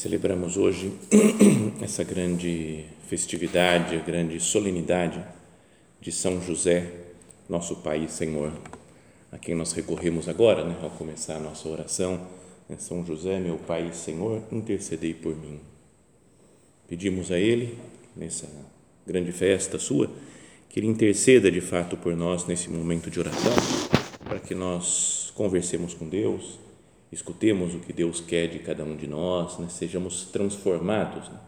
Celebramos 0.00 0.56
hoje 0.56 0.90
essa 1.82 2.02
grande 2.02 2.86
festividade, 3.06 3.96
a 3.96 4.00
grande 4.00 4.40
solenidade 4.40 5.22
de 6.00 6.10
São 6.10 6.40
José, 6.40 6.90
nosso 7.46 7.76
Pai 7.76 8.06
e 8.06 8.08
Senhor, 8.08 8.50
a 9.30 9.36
quem 9.36 9.54
nós 9.54 9.72
recorremos 9.72 10.26
agora, 10.26 10.64
né, 10.64 10.74
ao 10.82 10.88
começar 10.88 11.36
a 11.36 11.38
nossa 11.38 11.68
oração. 11.68 12.18
Né, 12.66 12.78
São 12.78 13.04
José, 13.04 13.38
meu 13.38 13.58
Pai 13.58 13.90
e 13.92 13.94
Senhor, 13.94 14.42
intercedei 14.50 15.12
por 15.12 15.36
mim. 15.36 15.60
Pedimos 16.88 17.30
a 17.30 17.38
Ele, 17.38 17.76
nessa 18.16 18.48
grande 19.06 19.32
festa 19.32 19.78
sua, 19.78 20.10
que 20.70 20.80
Ele 20.80 20.86
interceda 20.86 21.50
de 21.50 21.60
fato 21.60 21.98
por 21.98 22.16
nós 22.16 22.46
nesse 22.46 22.70
momento 22.70 23.10
de 23.10 23.20
oração, 23.20 23.52
para 24.24 24.40
que 24.40 24.54
nós 24.54 25.30
conversemos 25.36 25.92
com 25.92 26.08
Deus, 26.08 26.58
escutemos 27.12 27.74
o 27.74 27.80
que 27.80 27.92
Deus 27.92 28.20
quer 28.20 28.48
de 28.48 28.58
cada 28.60 28.84
um 28.84 28.96
de 28.96 29.06
nós, 29.06 29.58
né, 29.58 29.68
sejamos 29.68 30.24
transformados. 30.24 31.28
Né, 31.28 31.38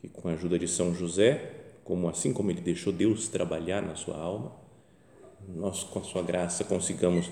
que 0.00 0.08
com 0.08 0.28
a 0.28 0.32
ajuda 0.32 0.58
de 0.58 0.66
São 0.66 0.94
José, 0.94 1.50
como 1.84 2.08
assim 2.08 2.32
como 2.32 2.50
ele 2.50 2.60
deixou 2.60 2.92
Deus 2.92 3.28
trabalhar 3.28 3.82
na 3.82 3.94
sua 3.94 4.16
alma, 4.16 4.52
nós 5.48 5.82
com 5.84 5.98
a 5.98 6.02
sua 6.02 6.22
graça 6.22 6.64
consigamos 6.64 7.30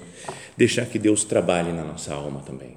deixar 0.56 0.86
que 0.86 0.98
Deus 0.98 1.24
trabalhe 1.24 1.72
na 1.72 1.84
nossa 1.84 2.14
alma 2.14 2.40
também. 2.40 2.76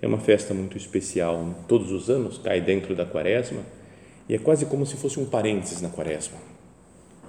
É 0.00 0.06
uma 0.06 0.18
festa 0.18 0.52
muito 0.52 0.76
especial, 0.76 1.42
né? 1.42 1.54
todos 1.66 1.90
os 1.90 2.10
anos 2.10 2.38
cai 2.38 2.60
dentro 2.60 2.94
da 2.94 3.06
quaresma 3.06 3.62
e 4.28 4.34
é 4.34 4.38
quase 4.38 4.66
como 4.66 4.84
se 4.84 4.96
fosse 4.96 5.18
um 5.18 5.24
parênteses 5.24 5.80
na 5.80 5.88
quaresma, 5.88 6.36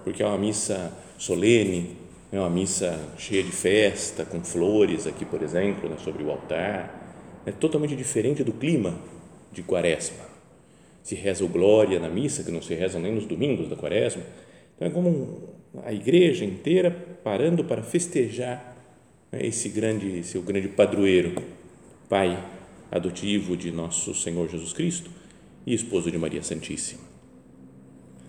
porque 0.03 0.21
é 0.21 0.25
uma 0.25 0.37
missa 0.37 0.91
solene, 1.17 1.95
é 2.31 2.39
uma 2.39 2.49
missa 2.49 2.99
cheia 3.17 3.43
de 3.43 3.51
festa, 3.51 4.25
com 4.25 4.43
flores 4.43 5.07
aqui, 5.07 5.25
por 5.25 5.41
exemplo, 5.41 5.89
né, 5.89 5.95
sobre 6.03 6.23
o 6.23 6.31
altar, 6.31 7.41
é 7.45 7.51
totalmente 7.51 7.95
diferente 7.95 8.43
do 8.43 8.51
clima 8.51 8.95
de 9.51 9.63
quaresma 9.63 10.27
se 11.07 11.15
reza 11.15 11.45
o 11.45 11.47
Glória 11.47 12.01
na 12.01 12.09
missa, 12.09 12.43
que 12.43 12.51
não 12.51 12.61
se 12.61 12.75
reza 12.75 12.99
nem 12.99 13.15
nos 13.15 13.25
domingos 13.25 13.69
da 13.69 13.77
quaresma. 13.77 14.21
Então 14.75 14.89
é 14.89 14.91
como 14.91 15.55
a 15.85 15.93
igreja 15.93 16.43
inteira 16.43 16.91
parando 17.23 17.63
para 17.63 17.81
festejar 17.81 18.75
né, 19.31 19.39
esse 19.41 19.69
grande, 19.69 20.21
seu 20.25 20.41
grande 20.41 20.67
padroeiro, 20.67 21.41
pai 22.09 22.37
adotivo 22.91 23.55
de 23.55 23.71
nosso 23.71 24.13
Senhor 24.13 24.49
Jesus 24.49 24.73
Cristo 24.73 25.09
e 25.65 25.73
esposo 25.73 26.11
de 26.11 26.17
Maria 26.17 26.43
Santíssima. 26.43 26.99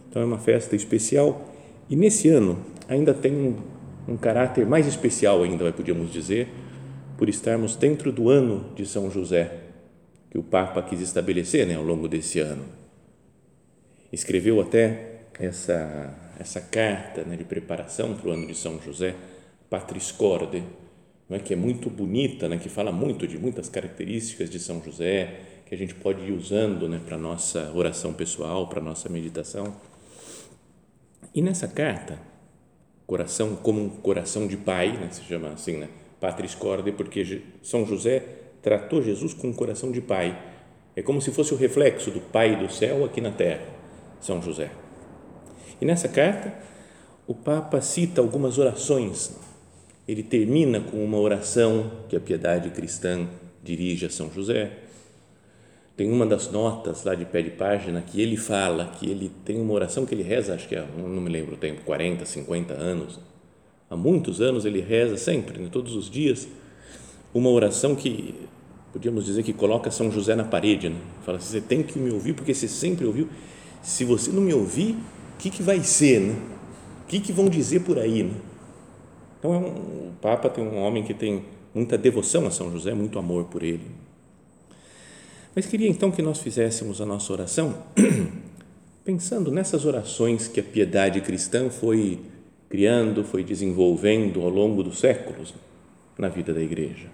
Então 0.08 0.22
é 0.22 0.24
uma 0.24 0.38
festa 0.38 0.76
especial 0.76 1.52
e 1.90 1.96
nesse 1.96 2.28
ano 2.28 2.64
ainda 2.88 3.12
tem 3.12 3.56
um, 4.08 4.16
caráter 4.16 4.66
mais 4.66 4.86
especial 4.86 5.42
ainda, 5.42 5.70
podíamos 5.72 6.12
dizer, 6.12 6.48
por 7.16 7.28
estarmos 7.28 7.76
dentro 7.76 8.10
do 8.10 8.30
ano 8.30 8.72
de 8.74 8.86
São 8.86 9.10
José, 9.10 9.60
que 10.30 10.38
o 10.38 10.42
Papa 10.42 10.82
quis 10.82 11.00
estabelecer 11.00 11.66
né, 11.66 11.74
ao 11.74 11.82
longo 11.82 12.08
desse 12.08 12.40
ano. 12.40 12.64
Escreveu 14.12 14.60
até 14.60 15.22
essa, 15.38 16.14
essa 16.38 16.60
carta 16.60 17.22
né, 17.24 17.36
de 17.36 17.44
preparação 17.44 18.14
para 18.14 18.30
o 18.30 18.32
ano 18.32 18.46
de 18.46 18.54
São 18.54 18.80
José, 18.80 19.14
Patris 19.68 20.10
Corde, 20.10 20.62
é, 21.30 21.38
que 21.38 21.52
é 21.52 21.56
muito 21.56 21.90
bonita, 21.90 22.48
né, 22.48 22.56
que 22.56 22.68
fala 22.68 22.90
muito 22.90 23.26
de 23.26 23.38
muitas 23.38 23.68
características 23.68 24.48
de 24.48 24.58
São 24.58 24.82
José, 24.82 25.40
que 25.66 25.74
a 25.74 25.78
gente 25.78 25.94
pode 25.94 26.22
ir 26.22 26.32
usando 26.32 26.88
né, 26.88 26.98
para 27.04 27.18
nossa 27.18 27.70
oração 27.74 28.14
pessoal, 28.14 28.66
para 28.68 28.80
nossa 28.80 29.08
meditação. 29.10 29.76
E 31.34 31.42
nessa 31.42 31.68
carta, 31.68 32.18
coração 33.08 33.56
como 33.56 33.82
um 33.82 33.88
coração 33.88 34.46
de 34.46 34.58
pai, 34.58 34.92
né, 34.92 35.08
se 35.10 35.24
chama 35.24 35.48
assim, 35.48 35.78
né, 35.78 35.88
Patris 36.20 36.54
Corde, 36.54 36.92
porque 36.92 37.42
São 37.62 37.86
José 37.86 38.22
tratou 38.60 39.02
Jesus 39.02 39.32
com 39.32 39.48
um 39.48 39.52
coração 39.52 39.90
de 39.90 40.02
pai. 40.02 40.38
É 40.94 41.00
como 41.00 41.22
se 41.22 41.30
fosse 41.30 41.54
o 41.54 41.56
reflexo 41.56 42.10
do 42.10 42.20
Pai 42.20 42.56
do 42.56 42.70
céu 42.70 43.04
aqui 43.04 43.20
na 43.20 43.30
terra, 43.30 43.62
São 44.20 44.42
José. 44.42 44.70
E 45.80 45.86
nessa 45.86 46.08
carta, 46.08 46.52
o 47.26 47.34
Papa 47.34 47.80
cita 47.80 48.20
algumas 48.20 48.58
orações. 48.58 49.34
Ele 50.06 50.22
termina 50.22 50.80
com 50.80 51.02
uma 51.02 51.18
oração 51.18 51.90
que 52.08 52.16
a 52.16 52.20
piedade 52.20 52.70
cristã 52.70 53.26
dirige 53.62 54.04
a 54.04 54.10
São 54.10 54.30
José. 54.30 54.72
Tem 55.98 56.08
uma 56.12 56.24
das 56.24 56.48
notas 56.48 57.02
lá 57.02 57.12
de 57.16 57.24
pé 57.24 57.42
de 57.42 57.50
página 57.50 58.00
que 58.00 58.20
ele 58.20 58.36
fala 58.36 58.84
que 58.86 59.10
ele 59.10 59.32
tem 59.44 59.60
uma 59.60 59.72
oração 59.72 60.06
que 60.06 60.14
ele 60.14 60.22
reza, 60.22 60.54
acho 60.54 60.68
que 60.68 60.76
é, 60.76 60.86
não 60.96 61.20
me 61.20 61.28
lembro 61.28 61.54
o 61.54 61.58
tempo, 61.58 61.80
40, 61.84 62.24
50 62.24 62.72
anos. 62.72 63.18
Há 63.90 63.96
muitos 63.96 64.40
anos 64.40 64.64
ele 64.64 64.80
reza 64.80 65.16
sempre, 65.16 65.60
né, 65.60 65.68
todos 65.72 65.96
os 65.96 66.08
dias, 66.08 66.46
uma 67.34 67.50
oração 67.50 67.96
que 67.96 68.32
podíamos 68.92 69.24
dizer 69.24 69.42
que 69.42 69.52
coloca 69.52 69.90
São 69.90 70.08
José 70.08 70.36
na 70.36 70.44
parede, 70.44 70.88
né? 70.88 71.00
fala 71.24 71.38
assim, 71.38 71.50
você 71.50 71.60
tem 71.60 71.82
que 71.82 71.98
me 71.98 72.12
ouvir 72.12 72.32
porque 72.32 72.54
você 72.54 72.68
sempre 72.68 73.04
ouviu. 73.04 73.28
Se 73.82 74.04
você 74.04 74.30
não 74.30 74.40
me 74.40 74.54
ouvir, 74.54 74.92
o 75.34 75.38
que, 75.40 75.50
que 75.50 75.64
vai 75.64 75.80
ser, 75.80 76.20
né? 76.20 76.36
O 77.02 77.06
que, 77.08 77.18
que 77.18 77.32
vão 77.32 77.48
dizer 77.48 77.80
por 77.80 77.98
aí, 77.98 78.22
né? 78.22 78.34
Então, 79.40 79.52
é 79.52 79.58
um, 79.58 79.66
o 79.66 80.12
Papa 80.22 80.48
tem 80.48 80.62
um 80.62 80.80
homem 80.80 81.02
que 81.02 81.12
tem 81.12 81.44
muita 81.74 81.98
devoção 81.98 82.46
a 82.46 82.52
São 82.52 82.70
José, 82.70 82.94
muito 82.94 83.18
amor 83.18 83.46
por 83.46 83.64
ele. 83.64 84.07
Mas 85.58 85.66
queria 85.66 85.88
então 85.88 86.12
que 86.12 86.22
nós 86.22 86.38
fizéssemos 86.38 87.00
a 87.00 87.04
nossa 87.04 87.32
oração 87.32 87.82
pensando 89.04 89.50
nessas 89.50 89.84
orações 89.84 90.46
que 90.46 90.60
a 90.60 90.62
piedade 90.62 91.20
cristã 91.20 91.68
foi 91.68 92.20
criando, 92.70 93.24
foi 93.24 93.42
desenvolvendo 93.42 94.40
ao 94.40 94.50
longo 94.50 94.84
dos 94.84 95.00
séculos 95.00 95.52
na 96.16 96.28
vida 96.28 96.54
da 96.54 96.62
igreja. 96.62 97.08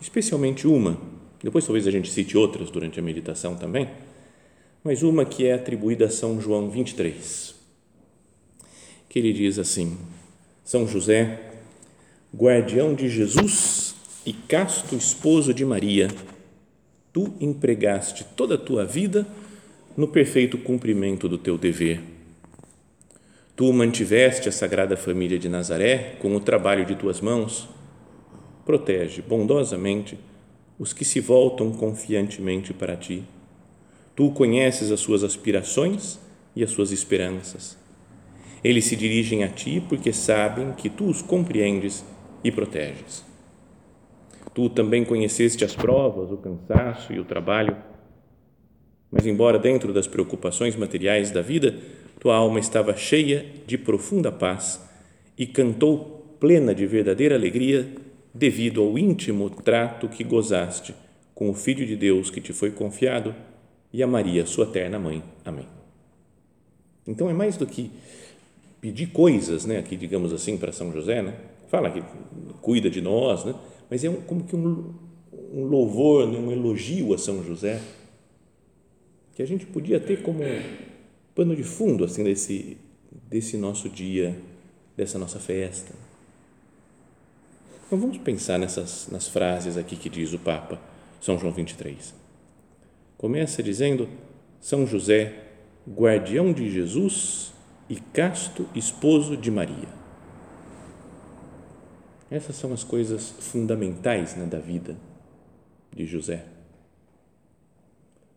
Especialmente 0.00 0.68
uma, 0.68 0.96
depois 1.42 1.66
talvez 1.66 1.88
a 1.88 1.90
gente 1.90 2.08
cite 2.08 2.38
outras 2.38 2.70
durante 2.70 3.00
a 3.00 3.02
meditação 3.02 3.56
também, 3.56 3.90
mas 4.84 5.02
uma 5.02 5.24
que 5.24 5.44
é 5.44 5.54
atribuída 5.54 6.04
a 6.04 6.08
São 6.08 6.40
João 6.40 6.70
23, 6.70 7.52
que 9.08 9.18
ele 9.18 9.32
diz 9.32 9.58
assim: 9.58 9.98
São 10.62 10.86
José, 10.86 11.50
guardião 12.32 12.94
de 12.94 13.08
Jesus 13.08 13.96
e 14.24 14.32
casto 14.32 14.94
esposo 14.94 15.52
de 15.52 15.64
Maria, 15.64 16.06
tu 17.12 17.34
empregaste 17.40 18.24
toda 18.36 18.54
a 18.54 18.58
tua 18.58 18.84
vida 18.84 19.26
no 19.96 20.08
perfeito 20.08 20.56
cumprimento 20.58 21.28
do 21.28 21.36
teu 21.36 21.58
dever. 21.58 22.00
Tu 23.56 23.72
mantiveste 23.72 24.48
a 24.48 24.52
Sagrada 24.52 24.96
Família 24.96 25.38
de 25.38 25.48
Nazaré 25.48 26.16
com 26.20 26.34
o 26.34 26.40
trabalho 26.40 26.84
de 26.84 26.94
tuas 26.94 27.20
mãos 27.20 27.68
protege 28.64 29.20
bondosamente 29.20 30.16
os 30.78 30.92
que 30.92 31.04
se 31.04 31.20
voltam 31.20 31.72
confiantemente 31.72 32.72
para 32.72 32.96
ti. 32.96 33.24
Tu 34.14 34.30
conheces 34.30 34.92
as 34.92 35.00
suas 35.00 35.24
aspirações 35.24 36.18
e 36.54 36.62
as 36.62 36.70
suas 36.70 36.92
esperanças. 36.92 37.76
Eles 38.62 38.84
se 38.84 38.94
dirigem 38.94 39.42
a 39.42 39.48
ti 39.48 39.82
porque 39.88 40.12
sabem 40.12 40.72
que 40.72 40.88
tu 40.88 41.06
os 41.06 41.20
compreendes 41.20 42.04
e 42.44 42.50
proteges. 42.52 43.24
Tu 44.60 44.68
também 44.68 45.06
conheceste 45.06 45.64
as 45.64 45.74
provas, 45.74 46.30
o 46.30 46.36
cansaço 46.36 47.14
e 47.14 47.18
o 47.18 47.24
trabalho, 47.24 47.74
mas, 49.10 49.24
embora 49.24 49.58
dentro 49.58 49.90
das 49.90 50.06
preocupações 50.06 50.76
materiais 50.76 51.30
da 51.30 51.40
vida, 51.40 51.78
tua 52.20 52.36
alma 52.36 52.60
estava 52.60 52.94
cheia 52.94 53.46
de 53.66 53.78
profunda 53.78 54.30
paz 54.30 54.78
e 55.38 55.46
cantou 55.46 56.36
plena 56.38 56.74
de 56.74 56.86
verdadeira 56.86 57.36
alegria 57.36 57.88
devido 58.34 58.82
ao 58.82 58.98
íntimo 58.98 59.48
trato 59.48 60.10
que 60.10 60.22
gozaste 60.22 60.94
com 61.34 61.48
o 61.48 61.54
Filho 61.54 61.86
de 61.86 61.96
Deus 61.96 62.28
que 62.28 62.42
te 62.42 62.52
foi 62.52 62.70
confiado 62.70 63.34
e 63.90 64.02
a 64.02 64.06
Maria, 64.06 64.44
sua 64.44 64.66
terna 64.66 64.98
mãe. 64.98 65.22
Amém. 65.42 65.66
Então 67.06 67.30
é 67.30 67.32
mais 67.32 67.56
do 67.56 67.66
que 67.66 67.90
pedir 68.78 69.06
coisas, 69.06 69.64
né, 69.64 69.78
aqui 69.78 69.96
digamos 69.96 70.34
assim 70.34 70.58
para 70.58 70.70
São 70.70 70.92
José, 70.92 71.22
né? 71.22 71.32
Fala 71.68 71.90
que 71.90 72.02
cuida 72.60 72.90
de 72.90 73.00
nós, 73.00 73.46
né? 73.46 73.54
Mas 73.90 74.04
é 74.04 74.08
um, 74.08 74.20
como 74.20 74.44
que 74.44 74.54
um, 74.54 74.94
um 75.52 75.64
louvor, 75.64 76.30
né, 76.30 76.38
um 76.38 76.52
elogio 76.52 77.12
a 77.12 77.18
São 77.18 77.42
José 77.42 77.80
que 79.34 79.42
a 79.42 79.46
gente 79.46 79.66
podia 79.66 79.98
ter 79.98 80.22
como 80.22 80.40
pano 81.34 81.56
de 81.56 81.64
fundo 81.64 82.04
assim 82.04 82.22
desse 82.22 82.76
desse 83.28 83.56
nosso 83.56 83.88
dia, 83.88 84.36
dessa 84.96 85.18
nossa 85.18 85.38
festa. 85.38 85.92
Então 87.86 87.98
vamos 87.98 88.18
pensar 88.18 88.58
nessas 88.58 89.08
nas 89.10 89.26
frases 89.26 89.76
aqui 89.76 89.96
que 89.96 90.08
diz 90.08 90.32
o 90.32 90.38
Papa 90.38 90.80
São 91.20 91.38
João 91.38 91.52
23. 91.52 92.14
Começa 93.16 93.62
dizendo: 93.62 94.08
São 94.60 94.86
José, 94.86 95.44
guardião 95.88 96.52
de 96.52 96.70
Jesus 96.70 97.52
e 97.88 97.96
casto 97.96 98.68
esposo 98.74 99.36
de 99.36 99.50
Maria. 99.50 99.99
Essas 102.30 102.56
são 102.56 102.72
as 102.72 102.84
coisas 102.84 103.30
fundamentais 103.40 104.36
né, 104.36 104.46
da 104.46 104.58
vida 104.58 104.96
de 105.94 106.06
José. 106.06 106.44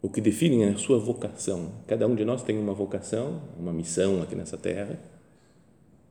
O 0.02 0.10
que 0.10 0.20
definem 0.20 0.66
a 0.66 0.78
sua 0.78 1.00
vocação. 1.00 1.72
Cada 1.88 2.08
um 2.08 2.16
de 2.16 2.26
nós 2.26 2.44
tem 2.44 2.58
uma 2.58 2.74
vocação, 2.74 3.42
uma 3.58 3.72
missão 3.72 4.22
aqui 4.22 4.36
nessa 4.36 4.58
terra, 4.58 5.00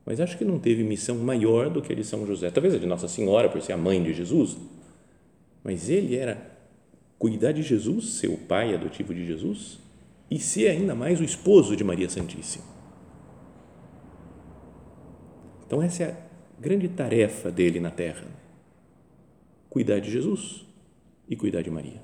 mas 0.07 0.21
acho 0.21 0.39
que 0.39 0.45
não 0.45 0.59
teve 0.59 0.83
missão 0.83 1.19
maior 1.19 1.69
do 1.71 1.83
que 1.83 1.93
a 1.93 1.97
de 1.97 2.05
São 2.05 2.27
José. 2.27 2.51
Talvez 2.51 2.75
a 2.75 2.79
de 2.79 2.87
Nossa 2.87 3.09
Senhora, 3.09 3.49
por 3.49 3.61
ser 3.61 3.73
a 3.73 3.77
mãe 3.77 4.03
de 4.03 4.13
Jesus, 4.13 4.57
mas 5.63 5.89
ele 5.89 6.17
era 6.17 6.51
cuidar 7.19 7.53
de 7.53 7.63
Jesus, 7.63 8.15
ser 8.15 8.29
o 8.29 8.37
pai 8.37 8.75
adotivo 8.75 9.15
de 9.15 9.25
Jesus, 9.25 9.79
e 10.31 10.41
ser 10.41 10.69
ainda 10.69 10.95
mais 10.95 11.21
o 11.21 11.25
esposo 11.25 11.77
de 11.77 11.85
Maria 11.85 12.09
Santíssima. 12.09 12.65
Então, 15.67 15.83
essa 15.83 16.03
é 16.03 16.11
a 16.11 16.32
grande 16.63 16.89
tarefa 16.89 17.51
dele 17.51 17.81
na 17.81 17.91
terra: 17.91 18.27
cuidar 19.69 19.99
de 19.99 20.11
Jesus 20.11 20.65
e 21.29 21.37
cuidar 21.37 21.63
de 21.63 21.71
Maria. 21.71 22.01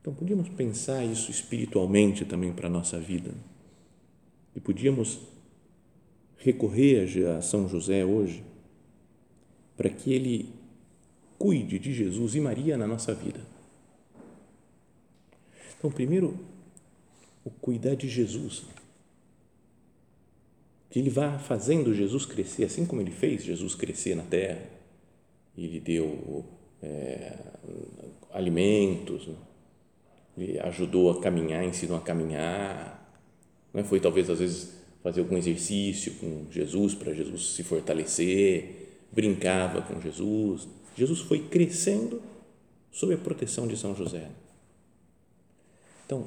Então, 0.00 0.14
podíamos 0.14 0.48
pensar 0.48 1.04
isso 1.04 1.30
espiritualmente 1.30 2.24
também 2.24 2.52
para 2.52 2.66
a 2.66 2.70
nossa 2.70 2.98
vida. 2.98 3.32
E 4.54 4.60
podíamos 4.60 5.18
recorrer 6.36 7.26
a 7.28 7.40
São 7.40 7.68
José 7.68 8.04
hoje 8.04 8.44
para 9.76 9.88
que 9.88 10.12
ele 10.12 10.52
cuide 11.38 11.78
de 11.78 11.92
Jesus 11.92 12.34
e 12.34 12.40
Maria 12.40 12.76
na 12.76 12.86
nossa 12.86 13.14
vida. 13.14 13.40
Então, 15.78 15.90
primeiro, 15.90 16.38
o 17.42 17.50
cuidar 17.50 17.94
de 17.94 18.08
Jesus. 18.08 18.64
Que 20.94 21.00
ele 21.00 21.10
vá 21.10 21.40
fazendo 21.40 21.92
Jesus 21.92 22.24
crescer, 22.24 22.66
assim 22.66 22.86
como 22.86 23.00
ele 23.00 23.10
fez 23.10 23.42
Jesus 23.42 23.74
crescer 23.74 24.14
na 24.14 24.22
terra. 24.22 24.62
Ele 25.58 25.80
deu 25.80 26.44
é, 26.80 27.36
alimentos, 28.32 29.28
ele 30.38 30.60
ajudou 30.60 31.10
a 31.10 31.20
caminhar, 31.20 31.64
ensinou 31.64 31.96
a 31.96 32.00
caminhar. 32.00 33.12
Não 33.72 33.80
é? 33.80 33.84
Foi 33.84 33.98
talvez 33.98 34.30
às 34.30 34.38
vezes 34.38 34.72
fazer 35.02 35.18
algum 35.18 35.36
exercício 35.36 36.14
com 36.14 36.46
Jesus 36.48 36.94
para 36.94 37.12
Jesus 37.12 37.54
se 37.54 37.64
fortalecer, 37.64 38.92
brincava 39.12 39.82
com 39.82 40.00
Jesus 40.00 40.68
Jesus 40.96 41.20
foi 41.20 41.40
crescendo 41.40 42.22
sob 42.92 43.14
a 43.14 43.18
proteção 43.18 43.66
de 43.66 43.76
São 43.76 43.94
José. 43.94 44.30
Então, 46.06 46.26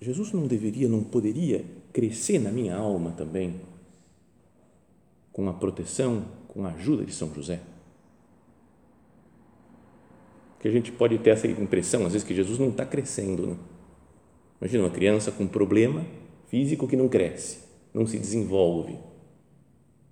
Jesus 0.00 0.32
não 0.32 0.46
deveria, 0.46 0.88
não 0.88 1.02
poderia 1.02 1.64
crescer 1.94 2.38
na 2.38 2.50
minha 2.50 2.76
alma 2.76 3.12
também 3.12 3.62
com 5.32 5.48
a 5.48 5.54
proteção, 5.54 6.26
com 6.48 6.66
a 6.66 6.72
ajuda 6.72 7.06
de 7.06 7.12
São 7.12 7.32
José? 7.32 7.60
Que 10.60 10.68
a 10.68 10.70
gente 10.70 10.92
pode 10.92 11.16
ter 11.18 11.30
essa 11.30 11.46
impressão, 11.46 12.04
às 12.04 12.12
vezes, 12.12 12.28
que 12.28 12.34
Jesus 12.34 12.58
não 12.58 12.68
está 12.68 12.84
crescendo. 12.84 13.46
Né? 13.46 13.56
Imagina 14.60 14.84
uma 14.84 14.90
criança 14.90 15.32
com 15.32 15.44
um 15.44 15.48
problema 15.48 16.04
físico 16.48 16.86
que 16.86 16.96
não 16.96 17.08
cresce, 17.08 17.60
não 17.94 18.06
se 18.06 18.18
desenvolve 18.18 18.98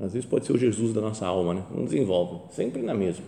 às 0.02 0.12
vezes 0.12 0.28
pode 0.28 0.44
ser 0.44 0.52
o 0.52 0.58
Jesus 0.58 0.92
da 0.92 1.00
nossa 1.00 1.24
alma, 1.24 1.54
né? 1.54 1.64
não 1.70 1.84
desenvolve, 1.84 2.52
sempre 2.52 2.82
na 2.82 2.92
mesma. 2.92 3.24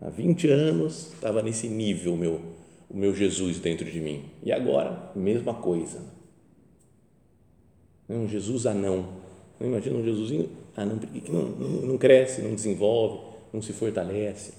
Há 0.00 0.10
20 0.10 0.48
anos 0.48 1.12
estava 1.12 1.40
nesse 1.40 1.68
nível 1.68 2.16
meu, 2.16 2.40
o 2.90 2.96
meu 2.96 3.14
Jesus 3.14 3.60
dentro 3.60 3.88
de 3.88 4.00
mim. 4.00 4.24
E 4.42 4.50
agora, 4.50 5.12
mesma 5.14 5.54
coisa. 5.54 6.00
Um 8.12 8.28
Jesus 8.28 8.66
anão. 8.66 9.08
Não 9.58 9.68
imagina 9.68 9.96
um 9.96 10.04
Jesusinho 10.04 10.50
anão 10.76 10.98
que 10.98 11.30
não, 11.30 11.42
não, 11.82 11.98
cresce, 11.98 12.42
não 12.42 12.54
desenvolve, 12.54 13.24
não 13.52 13.62
se 13.62 13.72
fortalece. 13.72 14.54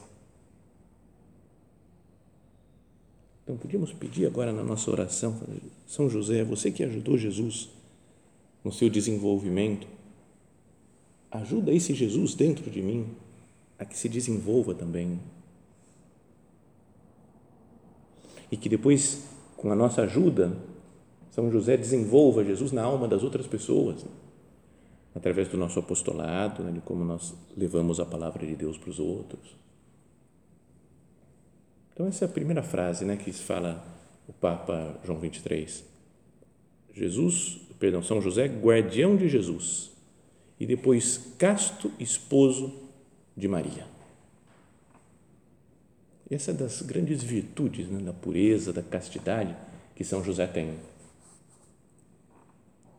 Então, 3.43 3.57
podíamos 3.57 3.91
pedir 3.91 4.25
agora 4.25 4.53
na 4.53 4.63
nossa 4.63 4.89
oração, 4.89 5.37
São 5.85 6.09
José, 6.09 6.43
você 6.43 6.71
que 6.71 6.83
ajudou 6.83 7.17
Jesus 7.17 7.69
no 8.63 8.71
seu 8.71 8.89
desenvolvimento, 8.89 9.85
ajuda 11.29 11.73
esse 11.73 11.93
Jesus 11.93 12.33
dentro 12.35 12.71
de 12.71 12.81
mim 12.81 13.07
a 13.77 13.83
que 13.83 13.97
se 13.97 14.07
desenvolva 14.07 14.73
também. 14.73 15.19
E 18.49 18.55
que 18.55 18.69
depois, 18.69 19.23
com 19.57 19.71
a 19.71 19.75
nossa 19.75 20.03
ajuda, 20.03 20.55
São 21.33 21.51
José 21.51 21.75
desenvolva 21.75 22.45
Jesus 22.45 22.71
na 22.71 22.83
alma 22.83 23.07
das 23.07 23.23
outras 23.23 23.47
pessoas, 23.47 24.03
né? 24.03 24.11
através 25.15 25.47
do 25.47 25.57
nosso 25.57 25.79
apostolado, 25.79 26.63
né? 26.63 26.71
de 26.71 26.79
como 26.79 27.03
nós 27.03 27.33
levamos 27.57 27.99
a 27.99 28.05
palavra 28.05 28.45
de 28.45 28.53
Deus 28.53 28.77
para 28.77 28.91
os 28.91 28.99
outros. 28.99 29.55
Então, 31.91 32.05
essa 32.05 32.25
é 32.25 32.27
a 32.27 32.31
primeira 32.31 32.61
frase 32.61 33.03
né, 33.03 33.17
que 33.17 33.31
fala 33.31 33.83
o 34.27 34.33
Papa 34.33 34.99
João 35.03 35.19
23. 35.19 35.83
Jesus, 36.93 37.61
perdão, 37.79 38.03
São 38.03 38.21
José, 38.21 38.45
guardião 38.47 39.15
de 39.15 39.27
Jesus 39.27 39.91
e 40.59 40.67
depois 40.67 41.33
casto 41.39 41.91
esposo 41.99 42.71
de 43.35 43.47
Maria. 43.47 43.87
Essa 46.29 46.51
é 46.51 46.53
das 46.53 46.83
grandes 46.83 47.23
virtudes 47.23 47.87
né, 47.87 47.99
da 48.03 48.13
pureza, 48.13 48.71
da 48.71 48.83
castidade 48.83 49.55
que 49.95 50.03
São 50.03 50.23
José 50.23 50.45
tem. 50.45 50.92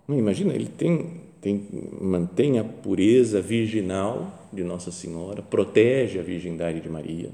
Imagina, 0.09 0.55
ele 0.55 0.69
tem, 0.69 1.21
tem, 1.41 1.67
mantém 2.01 2.59
a 2.59 2.65
pureza 2.65 3.41
virginal 3.41 4.49
de 4.53 4.63
Nossa 4.63 4.91
Senhora, 4.91 5.43
protege 5.43 6.19
a 6.19 6.23
virgindade 6.23 6.81
de 6.81 6.89
Maria, 6.89 7.31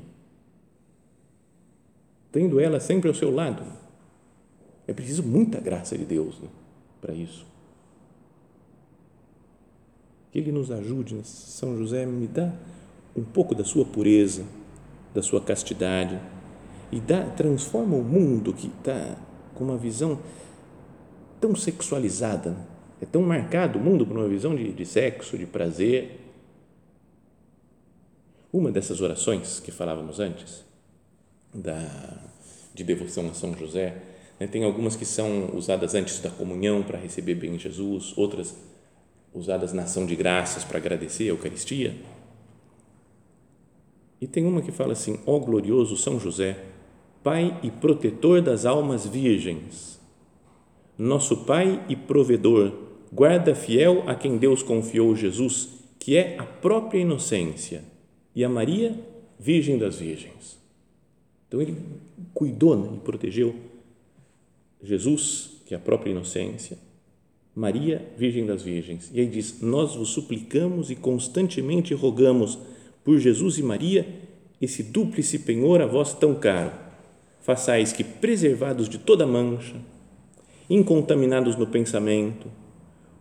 tendo 2.30 2.60
ela 2.60 2.78
sempre 2.78 3.08
ao 3.08 3.14
seu 3.14 3.30
lado. 3.30 3.62
É 4.86 4.92
preciso 4.92 5.22
muita 5.22 5.60
graça 5.60 5.96
de 5.98 6.04
Deus 6.04 6.38
né, 6.40 6.48
para 7.00 7.14
isso 7.14 7.50
que 10.30 10.38
Ele 10.38 10.52
nos 10.52 10.70
ajude, 10.70 11.14
né? 11.14 11.22
São 11.24 11.76
José, 11.76 12.06
me 12.06 12.26
dá 12.26 12.52
um 13.16 13.22
pouco 13.22 13.54
da 13.54 13.64
sua 13.64 13.84
pureza, 13.84 14.44
da 15.12 15.22
sua 15.22 15.40
castidade 15.40 16.18
e 16.92 17.00
dá, 17.00 17.24
transforma 17.24 17.96
o 17.96 18.04
mundo 18.04 18.52
que 18.52 18.68
está 18.68 19.16
com 19.54 19.64
uma 19.64 19.76
visão 19.76 20.18
tão 21.40 21.54
sexualizada, 21.54 22.56
é 23.00 23.06
tão 23.06 23.22
marcado 23.22 23.78
o 23.78 23.82
mundo 23.82 24.06
por 24.06 24.16
uma 24.16 24.28
visão 24.28 24.54
de, 24.54 24.72
de 24.72 24.84
sexo, 24.84 25.38
de 25.38 25.46
prazer. 25.46 26.20
Uma 28.52 28.70
dessas 28.70 29.00
orações 29.00 29.60
que 29.60 29.70
falávamos 29.70 30.20
antes, 30.20 30.64
da, 31.54 32.20
de 32.74 32.84
devoção 32.84 33.28
a 33.28 33.34
São 33.34 33.56
José, 33.56 34.02
né? 34.38 34.46
tem 34.46 34.64
algumas 34.64 34.96
que 34.96 35.04
são 35.04 35.56
usadas 35.56 35.94
antes 35.94 36.20
da 36.20 36.30
comunhão 36.30 36.82
para 36.82 36.98
receber 36.98 37.34
bem 37.34 37.58
Jesus, 37.58 38.16
outras 38.16 38.54
usadas 39.32 39.72
na 39.72 39.84
ação 39.84 40.04
de 40.04 40.16
graças 40.16 40.64
para 40.64 40.78
agradecer 40.78 41.24
a 41.24 41.28
Eucaristia. 41.28 41.96
E 44.20 44.26
tem 44.26 44.44
uma 44.44 44.60
que 44.60 44.72
fala 44.72 44.92
assim: 44.92 45.18
Ó 45.26 45.36
oh, 45.36 45.40
glorioso 45.40 45.96
São 45.96 46.18
José, 46.18 46.58
Pai 47.22 47.58
e 47.62 47.70
protetor 47.70 48.40
das 48.40 48.64
almas 48.64 49.06
virgens, 49.06 49.99
nosso 51.00 51.38
Pai 51.38 51.82
e 51.88 51.96
provedor, 51.96 52.72
guarda 53.10 53.54
fiel 53.54 54.04
a 54.06 54.14
quem 54.14 54.36
Deus 54.36 54.62
confiou 54.62 55.16
Jesus, 55.16 55.70
que 55.98 56.14
é 56.14 56.36
a 56.38 56.44
própria 56.44 57.00
inocência, 57.00 57.82
e 58.36 58.44
a 58.44 58.48
Maria, 58.48 58.94
Virgem 59.38 59.78
das 59.78 59.96
Virgens. 59.96 60.58
Então 61.48 61.60
ele 61.60 61.76
cuidou 62.34 62.76
né, 62.76 62.90
e 62.94 62.98
protegeu 62.98 63.54
Jesus, 64.82 65.62
que 65.64 65.72
é 65.72 65.76
a 65.78 65.80
própria 65.80 66.10
inocência, 66.10 66.76
Maria, 67.54 68.06
Virgem 68.16 68.44
das 68.44 68.62
Virgens. 68.62 69.10
E 69.12 69.20
aí 69.20 69.26
diz: 69.26 69.60
Nós 69.62 69.96
vos 69.96 70.10
suplicamos 70.10 70.90
e 70.90 70.94
constantemente 70.94 71.94
rogamos 71.94 72.58
por 73.02 73.18
Jesus 73.18 73.58
e 73.58 73.62
Maria, 73.62 74.06
esse 74.60 74.82
dúplice 74.82 75.38
penhor 75.38 75.80
a 75.80 75.86
vós 75.86 76.12
tão 76.12 76.34
caro, 76.34 76.72
façais 77.40 77.90
que, 77.90 78.04
preservados 78.04 78.88
de 78.88 78.98
toda 78.98 79.26
mancha, 79.26 79.76
incontaminados 80.70 81.56
no 81.56 81.66
pensamento, 81.66 82.46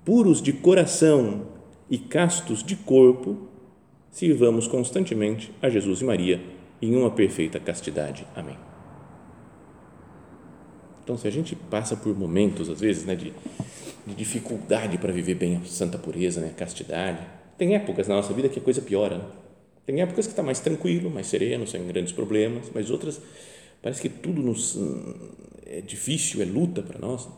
puros 0.05 0.39
de 0.39 0.53
coração 0.53 1.47
e 1.89 1.97
castos 1.97 2.63
de 2.63 2.75
corpo, 2.75 3.37
sirvamos 4.11 4.67
constantemente 4.67 5.51
a 5.59 5.67
Jesus 5.67 6.01
e 6.01 6.05
Maria 6.05 6.39
em 6.79 6.95
uma 6.95 7.09
perfeita 7.09 7.59
castidade. 7.59 8.25
Amém. 8.35 8.55
Então, 11.03 11.17
se 11.17 11.27
a 11.27 11.31
gente 11.31 11.55
passa 11.55 11.97
por 11.97 12.15
momentos, 12.15 12.69
às 12.69 12.79
vezes, 12.79 13.03
né, 13.03 13.15
de, 13.15 13.33
de 14.05 14.13
dificuldade 14.13 14.99
para 14.99 15.11
viver 15.11 15.33
bem 15.33 15.57
a 15.57 15.65
santa 15.65 15.97
pureza, 15.97 16.39
né, 16.39 16.49
a 16.51 16.53
castidade, 16.53 17.25
tem 17.57 17.73
épocas 17.73 18.07
na 18.07 18.15
nossa 18.15 18.31
vida 18.31 18.47
que 18.47 18.59
a 18.59 18.61
coisa 18.61 18.79
piora. 18.79 19.17
Né? 19.17 19.23
Tem 19.87 20.01
épocas 20.01 20.27
que 20.27 20.33
está 20.33 20.43
mais 20.43 20.59
tranquilo, 20.59 21.09
mais 21.09 21.25
sereno, 21.25 21.65
sem 21.65 21.85
grandes 21.87 22.13
problemas, 22.13 22.69
mas 22.73 22.91
outras 22.91 23.19
parece 23.81 24.01
que 24.01 24.09
tudo 24.09 24.41
nos, 24.41 24.77
é 25.69 25.81
difícil, 25.81 26.41
é 26.41 26.45
luta 26.45 26.81
para 26.81 26.97
nós. 26.99 27.29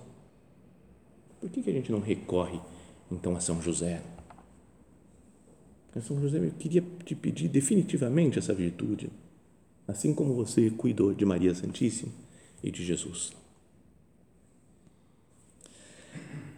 Por 1.41 1.49
que, 1.49 1.61
que 1.61 1.69
a 1.69 1.73
gente 1.73 1.91
não 1.91 1.99
recorre 1.99 2.59
então 3.11 3.35
a 3.35 3.41
São 3.41 3.61
José? 3.61 4.01
São 6.01 6.21
José, 6.21 6.37
eu 6.37 6.51
queria 6.51 6.81
te 7.03 7.13
pedir 7.13 7.49
definitivamente 7.49 8.39
essa 8.39 8.53
virtude, 8.53 9.09
assim 9.85 10.13
como 10.13 10.33
você 10.33 10.69
cuidou 10.69 11.13
de 11.13 11.25
Maria 11.25 11.53
Santíssima 11.53 12.13
e 12.63 12.71
de 12.71 12.85
Jesus. 12.85 13.33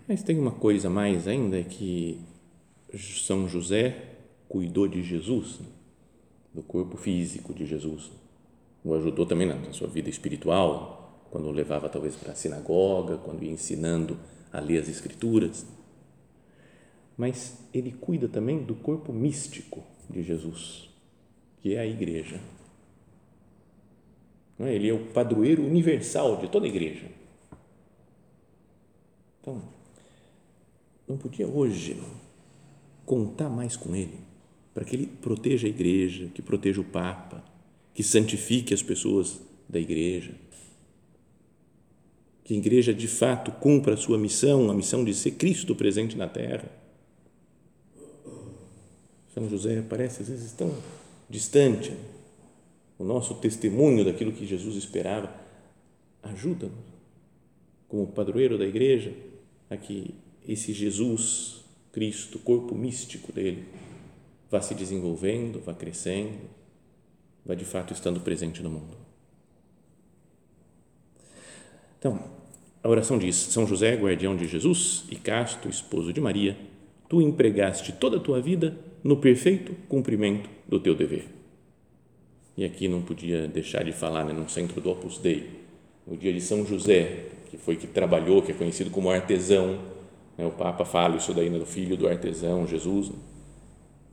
Mas 0.08 0.22
tem 0.22 0.38
uma 0.38 0.52
coisa 0.52 0.88
mais 0.92 1.28
ainda 1.28 1.60
é 1.60 1.64
que 1.64 2.22
São 2.94 3.50
José 3.50 4.18
cuidou 4.48 4.88
de 4.88 5.02
Jesus 5.02 5.60
do 6.54 6.62
corpo 6.62 6.96
físico 6.98 7.52
de 7.52 7.66
Jesus. 7.66 8.12
O 8.84 8.94
ajudou 8.94 9.26
também 9.26 9.48
na 9.48 9.74
sua 9.74 9.88
vida 9.88 10.10
espiritual, 10.10 11.03
quando 11.34 11.50
levava 11.50 11.90
talvez 11.90 12.16
para 12.16 12.34
a 12.34 12.36
sinagoga, 12.36 13.18
quando 13.18 13.42
ia 13.42 13.50
ensinando 13.50 14.20
a 14.52 14.60
ler 14.60 14.84
as 14.84 14.88
escrituras. 14.88 15.66
Mas 17.18 17.58
ele 17.74 17.92
cuida 17.92 18.28
também 18.28 18.64
do 18.64 18.76
corpo 18.76 19.12
místico 19.12 19.84
de 20.08 20.22
Jesus, 20.22 20.92
que 21.60 21.74
é 21.74 21.80
a 21.80 21.88
igreja. 21.88 22.40
É? 24.60 24.76
Ele 24.76 24.88
é 24.88 24.94
o 24.94 25.08
padroeiro 25.08 25.66
universal 25.66 26.38
de 26.38 26.48
toda 26.50 26.68
a 26.68 26.70
igreja. 26.70 27.08
Então, 29.42 29.60
não 31.08 31.18
podia 31.18 31.48
hoje 31.48 32.00
contar 33.08 33.50
mais 33.50 33.76
com 33.76 33.96
ele 33.96 34.20
para 34.72 34.86
que 34.86 34.96
ele 34.96 35.08
proteja 35.08 35.66
a 35.66 35.70
igreja, 35.72 36.28
que 36.28 36.44
proteja 36.44 36.80
o 36.80 36.84
Papa, 36.84 37.44
que 37.92 38.04
santifique 38.04 38.72
as 38.72 38.84
pessoas 38.84 39.42
da 39.68 39.80
igreja, 39.80 40.36
que 42.44 42.54
a 42.54 42.58
igreja 42.58 42.94
de 42.94 43.08
fato 43.08 43.52
cumpra 43.52 43.94
a 43.94 43.98
sua 43.98 44.18
missão, 44.18 44.70
a 44.70 44.74
missão 44.74 45.04
de 45.04 45.14
ser 45.14 45.32
Cristo 45.32 45.76
presente 45.76 46.18
na 46.18 46.28
terra. 46.28 46.70
São 49.34 49.50
José 49.50 49.82
parece 49.82 50.22
às 50.22 50.28
vezes 50.28 50.52
tão 50.52 50.76
distante. 51.30 51.94
O 53.00 53.04
nosso 53.04 53.36
testemunho 53.36 54.06
daquilo 54.06 54.32
que 54.32 54.46
Jesus 54.46 54.76
esperava 54.76 55.34
ajuda-nos, 56.22 56.78
como 57.88 58.08
padroeiro 58.08 58.58
da 58.58 58.66
igreja, 58.66 59.14
a 59.70 59.76
que 59.76 60.14
esse 60.48 60.74
Jesus 60.74 61.64
Cristo, 61.92 62.40
corpo 62.40 62.76
místico 62.76 63.32
dele, 63.32 63.66
vá 64.50 64.62
se 64.62 64.76
desenvolvendo, 64.76 65.62
vá 65.62 65.74
crescendo, 65.74 66.40
vá 67.46 67.56
de 67.56 67.66
fato 67.66 67.94
estando 67.94 68.20
presente 68.20 68.62
no 68.62 68.70
mundo. 68.70 69.03
Então, 72.04 72.20
a 72.84 72.90
oração 72.90 73.18
diz: 73.18 73.34
São 73.34 73.66
José, 73.66 73.96
guardião 73.96 74.36
de 74.36 74.46
Jesus 74.46 75.06
e 75.10 75.16
casto 75.16 75.70
esposo 75.70 76.12
de 76.12 76.20
Maria, 76.20 76.58
tu 77.08 77.22
empregaste 77.22 77.94
toda 77.94 78.18
a 78.18 78.20
tua 78.20 78.42
vida 78.42 78.78
no 79.02 79.16
perfeito 79.16 79.74
cumprimento 79.88 80.50
do 80.68 80.82
teu 80.82 80.94
dever. 80.94 81.30
E 82.58 82.66
aqui 82.66 82.90
não 82.90 83.02
podia 83.02 83.48
deixar 83.48 83.86
de 83.86 83.94
falar, 83.94 84.26
né, 84.26 84.34
no 84.34 84.50
centro 84.50 84.82
do 84.82 84.92
Opus 84.92 85.18
Dei, 85.18 85.50
no 86.06 86.18
dia 86.18 86.34
de 86.34 86.42
São 86.42 86.66
José, 86.66 87.28
que 87.50 87.56
foi 87.56 87.78
que 87.78 87.88
trabalhou, 87.88 88.42
que 88.42 88.52
é 88.52 88.56
conhecido 88.56 88.90
como 88.90 89.10
artesão. 89.10 89.80
Né, 90.38 90.46
o 90.46 90.52
Papa 90.52 90.84
fala 90.84 91.16
isso 91.16 91.34
daí 91.34 91.50
né, 91.50 91.58
do 91.58 91.66
filho 91.66 91.96
do 91.96 92.06
artesão, 92.06 92.68
Jesus. 92.68 93.12
Né, 93.12 93.16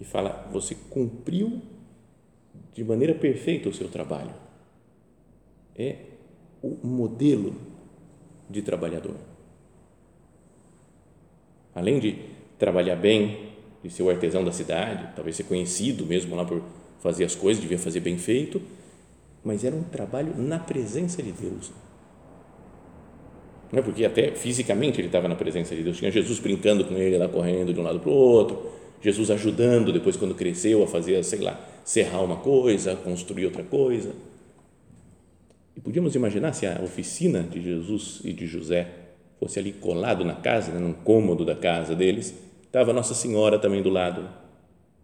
e 0.00 0.04
fala: 0.04 0.48
você 0.52 0.76
cumpriu 0.88 1.60
de 2.72 2.84
maneira 2.84 3.16
perfeita 3.16 3.68
o 3.68 3.74
seu 3.74 3.88
trabalho. 3.88 4.32
É 5.74 5.96
o 6.62 6.86
modelo 6.86 7.69
de 8.50 8.62
trabalhador. 8.62 9.14
Além 11.74 11.98
de 11.98 12.18
trabalhar 12.58 12.96
bem, 12.96 13.50
de 13.82 13.90
ser 13.90 14.02
o 14.02 14.10
artesão 14.10 14.44
da 14.44 14.52
cidade, 14.52 15.08
talvez 15.14 15.36
ser 15.36 15.44
conhecido 15.44 16.04
mesmo 16.04 16.34
lá 16.34 16.44
por 16.44 16.62
fazer 17.00 17.24
as 17.24 17.34
coisas, 17.34 17.62
devia 17.62 17.78
fazer 17.78 18.00
bem 18.00 18.18
feito, 18.18 18.60
mas 19.42 19.64
era 19.64 19.74
um 19.74 19.82
trabalho 19.82 20.34
na 20.36 20.58
presença 20.58 21.22
de 21.22 21.32
Deus. 21.32 21.72
Não 23.72 23.78
é 23.78 23.82
porque 23.82 24.04
até 24.04 24.32
fisicamente 24.32 25.00
ele 25.00 25.06
estava 25.06 25.28
na 25.28 25.36
presença 25.36 25.74
de 25.74 25.82
Deus, 25.82 25.96
tinha 25.96 26.10
Jesus 26.10 26.40
brincando 26.40 26.84
com 26.84 26.94
ele 26.94 27.16
lá 27.16 27.28
correndo 27.28 27.72
de 27.72 27.80
um 27.80 27.82
lado 27.82 28.00
para 28.00 28.10
o 28.10 28.14
outro, 28.14 28.70
Jesus 29.00 29.30
ajudando 29.30 29.92
depois 29.92 30.16
quando 30.16 30.34
cresceu 30.34 30.82
a 30.82 30.86
fazer, 30.86 31.22
sei 31.24 31.40
lá, 31.40 31.58
serrar 31.84 32.22
uma 32.22 32.36
coisa, 32.36 32.96
construir 32.96 33.46
outra 33.46 33.62
coisa. 33.62 34.12
Podíamos 35.82 36.14
imaginar 36.14 36.52
se 36.52 36.66
a 36.66 36.80
oficina 36.82 37.42
de 37.42 37.60
Jesus 37.60 38.20
e 38.24 38.32
de 38.32 38.46
José 38.46 38.88
fosse 39.38 39.58
ali 39.58 39.72
colado 39.72 40.24
na 40.24 40.34
casa, 40.34 40.72
né, 40.72 40.78
num 40.78 40.92
cômodo 40.92 41.44
da 41.44 41.54
casa 41.54 41.94
deles, 41.94 42.34
estava 42.62 42.92
Nossa 42.92 43.14
Senhora 43.14 43.58
também 43.58 43.82
do 43.82 43.88
lado. 43.88 44.28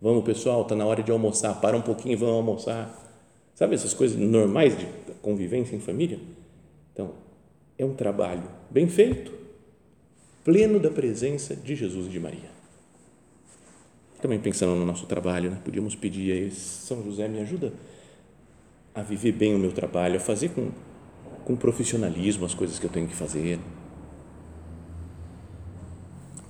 Vamos, 0.00 0.24
pessoal, 0.24 0.62
está 0.62 0.74
na 0.74 0.84
hora 0.84 1.02
de 1.02 1.10
almoçar, 1.10 1.60
para 1.60 1.76
um 1.76 1.82
pouquinho 1.82 2.18
vamos 2.18 2.34
almoçar. 2.34 3.04
Sabe 3.54 3.74
essas 3.74 3.94
coisas 3.94 4.18
normais 4.18 4.76
de 4.76 4.86
convivência 5.22 5.74
em 5.74 5.80
família? 5.80 6.18
Então, 6.92 7.12
é 7.78 7.84
um 7.84 7.94
trabalho 7.94 8.44
bem 8.70 8.86
feito, 8.88 9.32
pleno 10.44 10.78
da 10.78 10.90
presença 10.90 11.56
de 11.56 11.74
Jesus 11.74 12.06
e 12.06 12.10
de 12.10 12.20
Maria 12.20 12.56
também 14.20 14.38
pensando 14.40 14.74
no 14.74 14.84
nosso 14.84 15.06
trabalho, 15.06 15.50
né? 15.50 15.60
podíamos 15.64 15.94
pedir 15.94 16.48
a 16.48 16.50
São 16.50 17.02
José, 17.04 17.28
me 17.28 17.38
ajuda 17.40 17.72
a 18.96 19.02
viver 19.02 19.32
bem 19.32 19.54
o 19.54 19.58
meu 19.58 19.70
trabalho, 19.70 20.16
a 20.16 20.20
fazer 20.20 20.48
com, 20.48 20.70
com 21.44 21.54
profissionalismo 21.54 22.46
as 22.46 22.54
coisas 22.54 22.78
que 22.78 22.86
eu 22.86 22.90
tenho 22.90 23.06
que 23.06 23.14
fazer, 23.14 23.58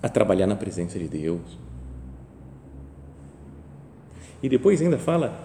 a 0.03 0.09
trabalhar 0.09 0.47
na 0.47 0.55
presença 0.55 0.99
de 0.99 1.09
Deus. 1.09 1.59
E 4.43 4.49
depois 4.49 4.81
ainda 4.81 4.99
fala: 4.99 5.39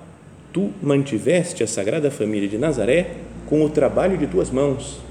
Tu 0.53 0.71
mantiveste 0.81 1.63
a 1.63 1.67
Sagrada 1.67 2.11
Família 2.11 2.47
de 2.47 2.57
Nazaré 2.57 3.17
com 3.47 3.65
o 3.65 3.69
trabalho 3.69 4.17
de 4.17 4.27
tuas 4.27 4.51
mãos. 4.51 5.01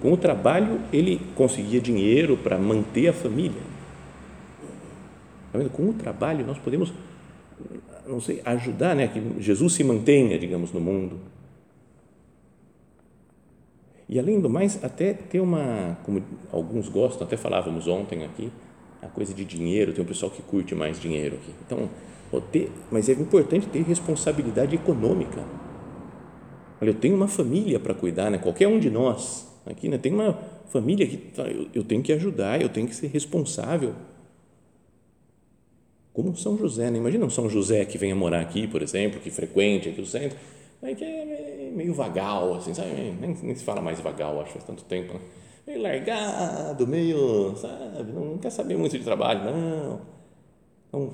Com 0.00 0.12
o 0.12 0.16
trabalho, 0.16 0.80
ele 0.92 1.20
conseguia 1.34 1.80
dinheiro 1.80 2.36
para 2.36 2.58
manter 2.58 3.08
a 3.08 3.12
família 3.12 3.76
Tá? 5.56 5.68
Com 5.70 5.90
o 5.90 5.92
trabalho 5.92 6.46
nós 6.46 6.58
podemos, 6.58 6.92
não 8.06 8.20
sei, 8.20 8.40
ajudar, 8.44 8.94
né, 8.94 9.08
que 9.08 9.42
Jesus 9.42 9.74
se 9.74 9.84
mantenha, 9.84 10.38
digamos, 10.38 10.72
no 10.72 10.80
mundo. 10.80 11.18
E 14.08 14.18
além 14.18 14.40
do 14.40 14.48
mais, 14.48 14.82
até 14.84 15.12
ter 15.12 15.40
uma, 15.40 15.98
como 16.04 16.22
alguns 16.52 16.88
gostam, 16.88 17.26
até 17.26 17.36
falávamos 17.36 17.88
ontem 17.88 18.24
aqui, 18.24 18.50
a 19.02 19.08
coisa 19.08 19.34
de 19.34 19.44
dinheiro, 19.44 19.92
tem 19.92 20.02
um 20.02 20.06
pessoal 20.06 20.30
que 20.30 20.42
curte 20.42 20.74
mais 20.74 21.00
dinheiro 21.00 21.36
aqui. 21.36 21.52
Então, 21.66 21.88
ter, 22.52 22.70
mas 22.90 23.08
é 23.08 23.12
importante 23.12 23.66
ter 23.66 23.82
responsabilidade 23.82 24.74
econômica. 24.74 25.42
Olha, 26.80 26.90
eu 26.90 26.94
tenho 26.94 27.16
uma 27.16 27.28
família 27.28 27.80
para 27.80 27.94
cuidar, 27.94 28.30
né? 28.30 28.38
Qualquer 28.38 28.68
um 28.68 28.78
de 28.78 28.90
nós 28.90 29.46
aqui, 29.64 29.88
né? 29.88 29.98
Tem 29.98 30.12
uma 30.12 30.38
família 30.68 31.06
que 31.06 31.32
eu, 31.38 31.68
eu 31.74 31.84
tenho 31.84 32.02
que 32.02 32.12
ajudar, 32.12 32.60
eu 32.60 32.68
tenho 32.68 32.86
que 32.86 32.94
ser 32.94 33.08
responsável 33.08 33.94
como 36.16 36.34
São 36.34 36.56
José, 36.56 36.90
né? 36.90 36.96
imagina 36.96 37.26
um 37.26 37.30
São 37.30 37.46
José 37.46 37.84
que 37.84 37.98
venha 37.98 38.16
morar 38.16 38.40
aqui, 38.40 38.66
por 38.66 38.80
exemplo, 38.80 39.20
que 39.20 39.30
frequente 39.30 39.90
aqui 39.90 40.00
o 40.00 40.06
centro, 40.06 40.38
aí 40.82 40.94
que 40.94 41.04
é 41.04 41.70
meio 41.76 41.92
vagal, 41.92 42.54
assim, 42.54 42.72
sabe? 42.72 42.88
Nem, 43.20 43.36
nem 43.42 43.54
se 43.54 43.62
fala 43.62 43.82
mais 43.82 44.00
vagal, 44.00 44.40
acho, 44.40 44.52
faz 44.52 44.64
tanto 44.64 44.82
tempo, 44.84 45.12
né? 45.12 45.20
meio 45.66 45.82
largado, 45.82 46.86
meio, 46.86 47.54
sabe, 47.56 48.12
não 48.14 48.38
quer 48.38 48.48
saber 48.48 48.78
muito 48.78 48.96
de 48.96 49.04
trabalho, 49.04 49.44
não. 49.44 50.00
Então, 50.88 51.12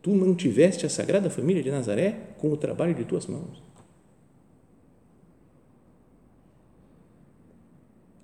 tu 0.00 0.14
não 0.14 0.34
tiveste 0.34 0.86
a 0.86 0.88
Sagrada 0.88 1.28
Família 1.28 1.62
de 1.62 1.70
Nazaré 1.70 2.16
com 2.38 2.50
o 2.50 2.56
trabalho 2.56 2.94
de 2.94 3.04
tuas 3.04 3.26
mãos. 3.26 3.62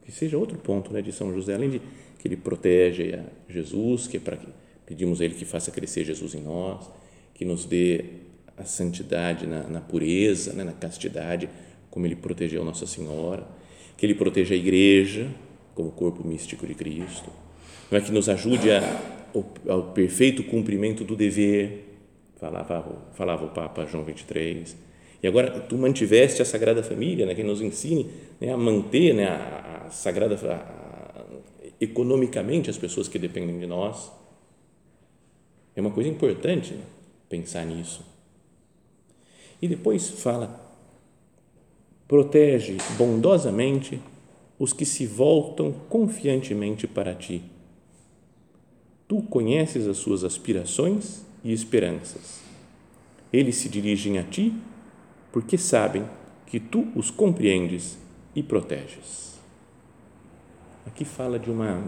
Que 0.06 0.10
seja 0.10 0.38
outro 0.38 0.56
ponto 0.56 0.90
né, 0.90 1.02
de 1.02 1.12
São 1.12 1.34
José, 1.34 1.54
além 1.54 1.68
de 1.68 1.82
que 2.18 2.26
ele 2.26 2.36
protege 2.38 3.14
a 3.14 3.52
Jesus, 3.52 4.08
que 4.08 4.16
é 4.16 4.20
para 4.20 4.38
que 4.38 4.48
Pedimos 4.90 5.20
a 5.20 5.24
Ele 5.24 5.34
que 5.34 5.44
faça 5.44 5.70
crescer 5.70 6.02
Jesus 6.02 6.34
em 6.34 6.42
nós, 6.42 6.90
que 7.32 7.44
nos 7.44 7.64
dê 7.64 8.06
a 8.56 8.64
santidade 8.64 9.46
na, 9.46 9.62
na 9.68 9.80
pureza, 9.80 10.52
né, 10.52 10.64
na 10.64 10.72
castidade, 10.72 11.48
como 11.88 12.06
ele 12.06 12.16
protegeu 12.16 12.64
Nossa 12.64 12.88
Senhora, 12.88 13.46
que 13.96 14.04
ele 14.04 14.16
proteja 14.16 14.52
a 14.52 14.58
igreja 14.58 15.28
como 15.76 15.92
corpo 15.92 16.26
místico 16.26 16.66
de 16.66 16.74
Cristo, 16.74 17.30
é 17.92 18.00
que 18.00 18.10
nos 18.10 18.28
ajude 18.28 18.68
a, 18.72 18.80
ao, 19.32 19.44
ao 19.68 19.82
perfeito 19.92 20.42
cumprimento 20.42 21.04
do 21.04 21.14
dever, 21.14 22.00
falava, 22.40 23.00
falava 23.12 23.44
o 23.44 23.50
Papa 23.50 23.86
João 23.86 24.02
23. 24.02 24.76
E 25.22 25.28
agora 25.28 25.52
tu 25.52 25.78
mantiveste 25.78 26.42
a 26.42 26.44
Sagrada 26.44 26.82
Família, 26.82 27.26
né, 27.26 27.34
que 27.36 27.44
nos 27.44 27.62
ensine 27.62 28.10
né, 28.40 28.52
a 28.52 28.56
manter 28.56 29.14
né, 29.14 29.28
a, 29.28 29.84
a 29.86 29.90
Sagrada 29.90 30.34
a, 30.34 31.24
economicamente 31.80 32.68
as 32.68 32.76
pessoas 32.76 33.06
que 33.06 33.20
dependem 33.20 33.56
de 33.56 33.68
nós. 33.68 34.18
É 35.80 35.82
uma 35.82 35.90
coisa 35.90 36.10
importante 36.10 36.76
pensar 37.26 37.64
nisso. 37.64 38.04
E 39.62 39.66
depois 39.66 40.10
fala 40.10 40.68
protege 42.06 42.76
bondosamente 42.98 43.98
os 44.58 44.74
que 44.74 44.84
se 44.84 45.06
voltam 45.06 45.72
confiantemente 45.88 46.86
para 46.86 47.14
ti. 47.14 47.42
Tu 49.08 49.22
conheces 49.22 49.88
as 49.88 49.96
suas 49.96 50.22
aspirações 50.22 51.24
e 51.42 51.50
esperanças. 51.50 52.42
Eles 53.32 53.56
se 53.56 53.70
dirigem 53.70 54.18
a 54.18 54.22
ti 54.22 54.52
porque 55.32 55.56
sabem 55.56 56.04
que 56.46 56.60
tu 56.60 56.88
os 56.94 57.10
compreendes 57.10 57.96
e 58.36 58.42
proteges. 58.42 59.40
Aqui 60.86 61.06
fala 61.06 61.38
de 61.38 61.50
uma 61.50 61.82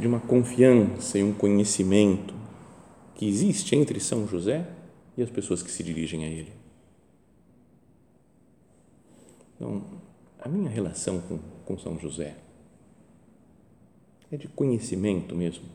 de 0.00 0.06
uma 0.06 0.18
confiança 0.18 1.18
e 1.18 1.22
um 1.22 1.32
conhecimento 1.32 2.39
que 3.20 3.28
existe 3.28 3.76
entre 3.76 4.00
São 4.00 4.26
José 4.26 4.66
e 5.14 5.22
as 5.22 5.28
pessoas 5.28 5.62
que 5.62 5.70
se 5.70 5.82
dirigem 5.82 6.24
a 6.24 6.26
ele. 6.26 6.50
Então, 9.54 9.84
a 10.38 10.48
minha 10.48 10.70
relação 10.70 11.20
com, 11.20 11.38
com 11.66 11.78
São 11.78 11.98
José 11.98 12.34
é 14.32 14.38
de 14.38 14.48
conhecimento 14.48 15.36
mesmo, 15.36 15.66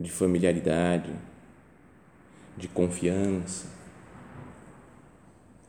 de 0.00 0.10
familiaridade, 0.10 1.12
de 2.56 2.66
confiança. 2.66 3.68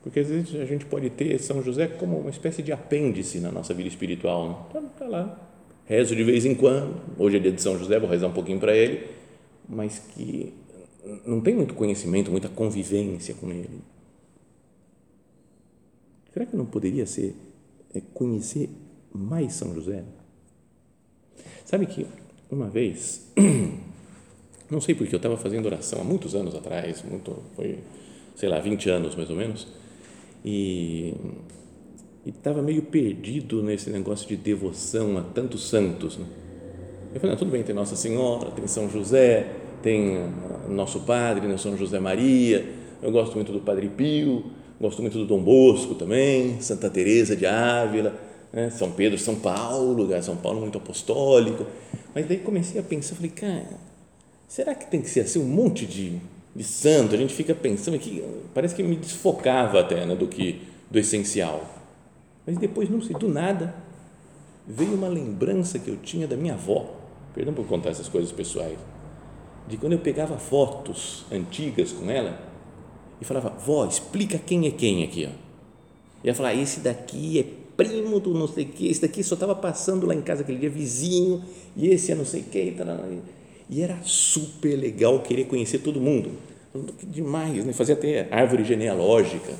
Porque 0.02 0.22
às 0.22 0.30
vezes 0.30 0.56
a 0.56 0.66
gente 0.66 0.86
pode 0.86 1.10
ter 1.10 1.38
São 1.40 1.62
José 1.62 1.88
como 1.88 2.20
uma 2.20 2.30
espécie 2.30 2.64
de 2.64 2.72
apêndice 2.72 3.42
na 3.42 3.52
nossa 3.52 3.74
vida 3.74 3.90
espiritual. 3.90 4.68
Está 4.68 4.80
né? 4.80 4.90
tá 4.98 5.08
lá, 5.10 5.50
rezo 5.86 6.16
de 6.16 6.24
vez 6.24 6.46
em 6.46 6.56
quando. 6.56 7.02
Hoje 7.18 7.36
é 7.36 7.40
dia 7.42 7.52
de 7.52 7.62
São 7.62 7.78
José, 7.78 8.00
vou 8.00 8.10
rezar 8.10 8.28
um 8.28 8.34
pouquinho 8.34 8.62
para 8.62 8.74
ele, 8.74 9.15
mas 9.68 10.00
que 10.00 10.54
não 11.26 11.42
tem 11.42 11.56
muito 11.56 11.74
conhecimento, 11.74 12.32
muita 12.32 12.50
convivência 12.50 13.36
com 13.36 13.50
ele. 13.50 13.82
Será 16.34 16.46
que 16.46 16.56
não 16.56 16.66
poderia 16.66 17.06
ser 17.06 17.36
é, 17.94 18.02
conhecer 18.14 18.70
mais 19.14 19.54
São 19.54 19.74
José? 19.74 20.04
Sabe 21.64 21.86
que 21.86 22.06
uma 22.52 22.68
vez, 22.70 23.32
não 24.70 24.82
sei 24.82 24.96
porque 24.96 25.16
eu 25.16 25.18
estava 25.18 25.38
fazendo 25.38 25.66
oração 25.66 26.02
há 26.02 26.04
muitos 26.04 26.36
anos 26.36 26.54
atrás, 26.56 27.04
muito, 27.04 27.36
foi, 27.56 27.80
sei 28.36 28.50
lá, 28.50 28.60
20 28.60 28.90
anos 28.90 29.16
mais 29.16 29.30
ou 29.30 29.36
menos, 29.36 29.68
e 30.44 31.14
estava 32.26 32.62
meio 32.62 32.84
perdido 32.84 33.64
nesse 33.64 33.90
negócio 33.90 34.28
de 34.28 34.36
devoção 34.36 35.18
a 35.18 35.22
tantos 35.22 35.70
santos. 35.70 36.18
Né? 36.18 36.26
Eu 37.16 37.22
falei, 37.22 37.38
tudo 37.38 37.50
bem, 37.50 37.64
tem 37.64 37.74
Nossa 37.74 37.96
Senhora, 37.96 38.52
tem 38.52 38.68
São 38.68 38.90
José, 38.90 39.48
tem 39.82 40.30
nosso 40.68 41.00
Padre, 41.00 41.48
né, 41.48 41.58
São 41.58 41.78
José 41.78 41.98
Maria, 41.98 42.68
eu 43.02 43.10
gosto 43.10 43.36
muito 43.36 43.54
do 43.54 43.62
Padre 43.62 43.88
Pio, 43.88 44.44
gosto 44.82 45.02
muito 45.02 45.18
do 45.18 45.26
Dom 45.26 45.42
Bosco 45.42 45.96
também, 45.96 46.60
Santa 46.60 46.90
Teresa 46.90 47.34
de 47.34 47.46
Ávila, 47.46 48.14
né? 48.52 48.70
São 48.70 48.92
Pedro, 48.92 49.18
São 49.18 49.36
Paulo, 49.36 50.10
São 50.22 50.36
Paulo 50.36 50.60
muito 50.60 50.78
apostólico, 50.78 51.66
mas 52.14 52.28
daí 52.28 52.40
comecei 52.40 52.82
a 52.82 52.84
pensar, 52.84 53.16
falei, 53.16 53.32
cara, 53.32 53.80
será 54.46 54.76
que 54.76 54.92
tem 54.92 55.00
que 55.02 55.10
ser 55.10 55.22
assim 55.22 55.40
um 55.40 55.48
monte 55.48 55.86
de, 55.86 56.20
de 56.54 56.64
santo? 56.66 57.16
A 57.16 57.18
gente 57.18 57.34
fica 57.34 57.56
pensando 57.56 57.98
que 57.98 58.22
parece 58.54 58.76
que 58.76 58.84
me 58.84 58.98
desfocava 58.98 59.80
até 59.80 60.06
né, 60.06 60.18
do 60.18 60.28
que 60.28 60.64
do 60.92 61.00
essencial, 61.00 61.64
mas 62.46 62.58
depois 62.58 62.90
não 62.90 63.02
sei, 63.02 63.16
do 63.16 63.30
nada 63.30 63.74
veio 64.68 64.96
uma 64.96 65.08
lembrança 65.08 65.80
que 65.80 65.90
eu 65.90 65.96
tinha 65.96 66.28
da 66.28 66.36
minha 66.36 66.56
avó, 66.56 67.05
perdão 67.36 67.54
por 67.54 67.68
contar 67.68 67.90
essas 67.90 68.08
coisas 68.08 68.32
pessoais, 68.32 68.78
de 69.68 69.76
quando 69.76 69.92
eu 69.92 70.00
pegava 70.00 70.38
fotos 70.38 71.26
antigas 71.30 71.92
com 71.92 72.10
ela 72.10 72.40
e 73.20 73.26
falava, 73.26 73.50
vó, 73.50 73.86
explica 73.86 74.38
quem 74.38 74.66
é 74.68 74.72
quem 74.72 75.04
aqui. 75.04 75.28
Ó. 75.28 75.36
E 76.24 76.30
ela 76.30 76.36
falava, 76.36 76.56
esse 76.56 76.80
daqui 76.80 77.40
é 77.40 77.44
primo 77.76 78.22
do 78.22 78.34
não 78.34 78.48
sei 78.48 78.64
o 78.64 78.68
que, 78.70 78.88
esse 78.88 79.02
daqui 79.02 79.22
só 79.22 79.36
estava 79.36 79.54
passando 79.54 80.08
lá 80.08 80.16
em 80.16 80.22
casa 80.22 80.44
aquele 80.44 80.60
dia, 80.60 80.70
vizinho, 80.70 81.44
e 81.76 81.90
esse 81.90 82.12
é 82.12 82.16
não 82.16 82.24
sei 82.24 82.40
o 82.42 82.46
que. 82.46 82.74
E 83.70 83.82
era 83.82 83.98
super 84.04 84.76
legal 84.76 85.20
querer 85.20 85.46
conhecer 85.46 85.80
todo 85.80 86.00
mundo. 86.00 86.32
Demais, 87.04 87.66
né? 87.66 87.74
fazia 87.74 87.96
até 87.96 88.28
árvore 88.32 88.64
genealógica. 88.64 89.54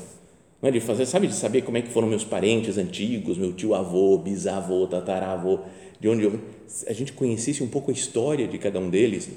Não 0.60 0.68
é? 0.68 0.72
de 0.72 0.80
fazer, 0.80 1.06
sabe, 1.06 1.26
de 1.26 1.34
saber 1.34 1.62
como 1.62 1.76
é 1.76 1.82
que 1.82 1.88
foram 1.88 2.08
meus 2.08 2.24
parentes 2.24 2.78
antigos, 2.78 3.36
meu 3.36 3.52
tio 3.52 3.74
avô, 3.74 4.18
bisavô, 4.18 4.86
tataravô, 4.86 5.60
de 6.00 6.08
onde 6.08 6.24
eu, 6.24 6.40
a 6.86 6.92
gente 6.92 7.12
conhecesse 7.12 7.62
um 7.62 7.68
pouco 7.68 7.90
a 7.90 7.94
história 7.94 8.46
de 8.48 8.58
cada 8.58 8.78
um 8.78 8.88
deles. 8.88 9.30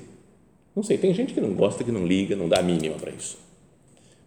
Não 0.75 0.84
sei, 0.84 0.97
tem 0.97 1.13
gente 1.13 1.34
que 1.34 1.41
não 1.41 1.53
gosta, 1.53 1.84
que 1.84 1.91
não 1.91 2.05
liga, 2.05 2.36
não 2.36 2.47
dá 2.47 2.60
a 2.60 2.63
mínima 2.63 2.95
para 2.95 3.12
isso. 3.12 3.38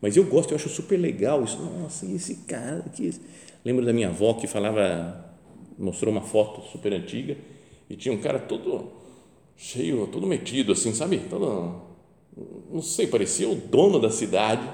Mas 0.00 0.16
eu 0.16 0.24
gosto, 0.24 0.50
eu 0.50 0.56
acho 0.56 0.68
super 0.68 0.98
legal 0.98 1.44
isso. 1.44 1.58
Nossa, 1.62 2.04
esse 2.06 2.34
cara 2.46 2.84
que 2.92 3.10
lembro 3.64 3.84
da 3.86 3.92
minha 3.92 4.08
avó 4.08 4.34
que 4.34 4.46
falava, 4.46 5.24
mostrou 5.78 6.12
uma 6.12 6.22
foto 6.22 6.60
super 6.70 6.92
antiga 6.92 7.36
e 7.88 7.96
tinha 7.96 8.12
um 8.12 8.20
cara 8.20 8.38
todo 8.38 8.90
cheio, 9.56 10.08
todo 10.08 10.26
metido 10.26 10.72
assim, 10.72 10.92
sabe? 10.92 11.18
Todo, 11.30 11.80
não 12.70 12.82
sei, 12.82 13.06
parecia 13.06 13.48
o 13.48 13.54
dono 13.54 14.00
da 14.00 14.10
cidade 14.10 14.68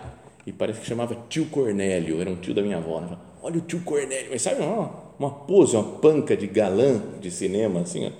e 0.49 0.53
parece 0.53 0.81
que 0.81 0.87
chamava 0.87 1.15
tio 1.29 1.45
Cornélio, 1.47 2.23
era 2.23 2.31
um 2.31 2.37
tio 2.37 2.55
da 2.55 2.63
minha 2.63 2.79
avó. 2.79 3.03
Né? 3.03 3.19
Olha 3.43 3.59
o 3.59 3.61
tio 3.61 3.81
Cornélio, 3.81 4.31
mas 4.31 4.41
sabe 4.41 4.63
uma, 4.63 4.91
uma 5.19 5.31
pose, 5.31 5.77
uma 5.77 5.99
panca 5.99 6.35
de 6.35 6.47
galã 6.47 7.03
de 7.21 7.31
cinema 7.31 7.81
assim, 7.81 8.07
ó, 8.07 8.11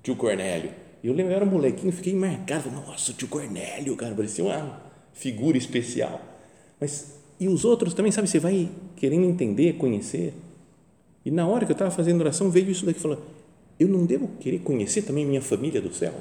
tio 0.00 0.14
Cornélio. 0.14 0.70
E 1.02 1.08
eu 1.08 1.12
lembro, 1.12 1.32
eu 1.32 1.36
era 1.36 1.44
um 1.44 1.48
molequinho, 1.48 1.92
fiquei 1.92 2.14
marcado, 2.14 2.70
nossa, 2.70 3.10
o 3.10 3.14
tio 3.14 3.26
Cornélio, 3.26 3.96
cara, 3.96 4.14
parecia 4.14 4.44
uma 4.44 4.80
figura 5.12 5.58
especial. 5.58 6.20
Mas 6.80 7.18
e 7.40 7.48
os 7.48 7.64
outros 7.64 7.92
também, 7.92 8.12
sabe, 8.12 8.28
você 8.28 8.38
vai 8.38 8.68
querendo 8.94 9.24
entender, 9.24 9.72
conhecer. 9.72 10.32
E 11.24 11.30
na 11.32 11.44
hora 11.48 11.66
que 11.66 11.72
eu 11.72 11.74
estava 11.74 11.90
fazendo 11.90 12.20
oração, 12.20 12.50
veio 12.50 12.70
isso 12.70 12.86
daqui, 12.86 13.00
falou, 13.00 13.20
eu 13.80 13.88
não 13.88 14.06
devo 14.06 14.28
querer 14.38 14.60
conhecer 14.60 15.02
também 15.02 15.26
minha 15.26 15.42
família 15.42 15.80
do 15.80 15.92
céu? 15.92 16.14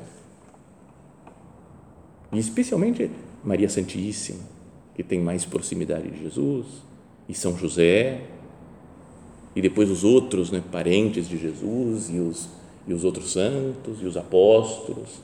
E 2.31 2.39
especialmente 2.39 3.11
Maria 3.43 3.69
Santíssima, 3.69 4.52
que 4.95 5.03
tem 5.03 5.19
mais 5.19 5.45
proximidade 5.45 6.09
de 6.09 6.19
Jesus, 6.19 6.65
e 7.27 7.33
São 7.33 7.57
José, 7.57 8.21
e 9.55 9.61
depois 9.61 9.89
os 9.89 10.03
outros 10.03 10.51
né, 10.51 10.63
parentes 10.71 11.27
de 11.27 11.37
Jesus, 11.37 12.09
e 12.09 12.19
os, 12.19 12.49
e 12.87 12.93
os 12.93 13.03
outros 13.03 13.31
santos, 13.31 14.01
e 14.01 14.05
os 14.05 14.17
apóstolos, 14.17 15.21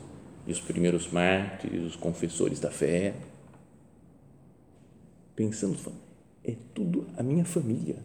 e 0.47 0.51
os 0.51 0.59
primeiros 0.59 1.11
mártires, 1.11 1.83
os 1.83 1.95
confessores 1.95 2.59
da 2.59 2.71
fé 2.71 3.13
pensando, 5.39 5.77
é 6.43 6.53
tudo 6.73 7.07
a 7.15 7.23
minha 7.23 7.45
família. 7.45 7.95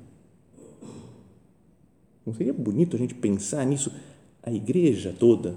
Não 2.24 2.32
seria 2.32 2.52
bonito 2.52 2.94
a 2.94 2.98
gente 2.98 3.12
pensar 3.12 3.66
nisso, 3.66 3.92
a 4.40 4.52
igreja 4.52 5.12
toda, 5.18 5.56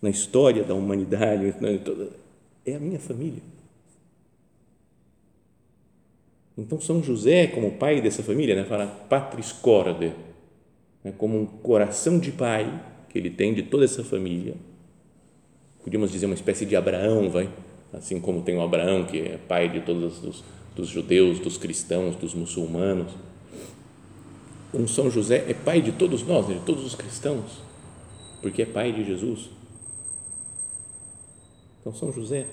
na 0.00 0.08
história 0.08 0.64
da 0.64 0.72
humanidade, 0.72 1.54
é 2.64 2.74
a 2.74 2.80
minha 2.80 2.98
família. 2.98 3.42
Então, 6.58 6.80
São 6.80 7.02
José, 7.02 7.46
como 7.46 7.70
pai 7.70 8.00
dessa 8.00 8.22
família, 8.22 8.56
né, 8.56 8.64
fala 8.64 8.86
patris 8.86 9.52
corde, 9.52 10.12
né, 11.04 11.12
como 11.16 11.40
um 11.40 11.46
coração 11.46 12.18
de 12.18 12.32
pai 12.32 12.82
que 13.08 13.16
ele 13.16 13.30
tem 13.30 13.54
de 13.54 13.62
toda 13.62 13.84
essa 13.84 14.02
família. 14.02 14.54
Podíamos 15.82 16.10
dizer 16.10 16.26
uma 16.26 16.34
espécie 16.34 16.66
de 16.66 16.74
Abraão, 16.76 17.30
vai? 17.30 17.48
Assim 17.92 18.20
como 18.20 18.42
tem 18.42 18.56
o 18.56 18.60
Abraão, 18.60 19.06
que 19.06 19.18
é 19.20 19.38
pai 19.38 19.68
de 19.68 19.80
todos 19.80 20.22
os 20.24 20.44
dos 20.78 20.88
judeus, 20.88 21.40
dos 21.40 21.58
cristãos, 21.58 22.14
dos 22.14 22.34
muçulmanos. 22.34 23.12
Um 24.72 24.86
São 24.86 25.10
José 25.10 25.44
é 25.48 25.52
pai 25.52 25.82
de 25.82 25.90
todos 25.90 26.22
nós, 26.22 26.46
de 26.46 26.60
todos 26.60 26.84
os 26.84 26.94
cristãos, 26.94 27.60
porque 28.40 28.62
é 28.62 28.66
pai 28.66 28.92
de 28.92 29.04
Jesus. 29.04 29.50
Então, 31.80 31.92
São 31.92 32.12
José, 32.12 32.46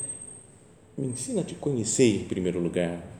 me 0.98 1.06
ensina 1.06 1.42
a 1.42 1.44
te 1.44 1.54
conhecer 1.54 2.22
em 2.22 2.24
primeiro 2.24 2.60
lugar. 2.60 3.15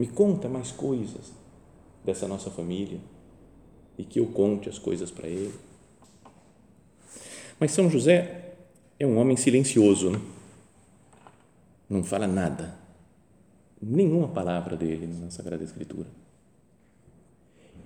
Me 0.00 0.06
conta 0.06 0.48
mais 0.48 0.72
coisas 0.72 1.30
dessa 2.02 2.26
nossa 2.26 2.50
família 2.50 2.98
e 3.98 4.02
que 4.02 4.18
eu 4.18 4.24
conte 4.28 4.66
as 4.66 4.78
coisas 4.78 5.10
para 5.10 5.28
ele. 5.28 5.54
Mas 7.58 7.72
São 7.72 7.90
José 7.90 8.54
é 8.98 9.06
um 9.06 9.18
homem 9.18 9.36
silencioso, 9.36 10.08
né? 10.08 10.18
não 11.86 12.02
fala 12.02 12.26
nada. 12.26 12.78
nenhuma 13.78 14.28
palavra 14.28 14.74
dele 14.74 15.06
na 15.06 15.30
Sagrada 15.30 15.64
Escritura. 15.64 16.08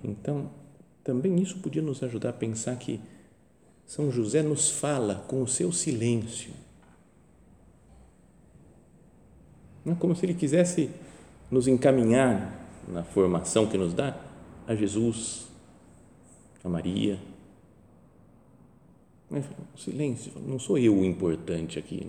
Então, 0.01 0.49
também 1.03 1.35
isso 1.41 1.59
podia 1.59 1.81
nos 1.81 2.01
ajudar 2.01 2.29
a 2.29 2.33
pensar 2.33 2.77
que 2.77 3.01
São 3.85 4.09
José 4.09 4.41
nos 4.41 4.69
fala 4.69 5.15
com 5.27 5.41
o 5.41 5.47
seu 5.49 5.69
silêncio. 5.69 6.53
Não 9.83 9.91
é 9.91 9.95
como 9.97 10.15
se 10.15 10.25
ele 10.25 10.33
quisesse 10.33 10.89
nos 11.49 11.67
encaminhar 11.67 12.67
na 12.87 13.03
formação 13.03 13.67
que 13.67 13.77
nos 13.77 13.93
dá 13.93 14.15
a 14.67 14.75
Jesus, 14.75 15.47
a 16.63 16.69
Maria. 16.69 17.19
Silêncio, 19.75 20.31
não 20.45 20.59
sou 20.59 20.77
eu 20.77 20.95
o 20.95 21.03
importante 21.03 21.79
aqui. 21.79 22.07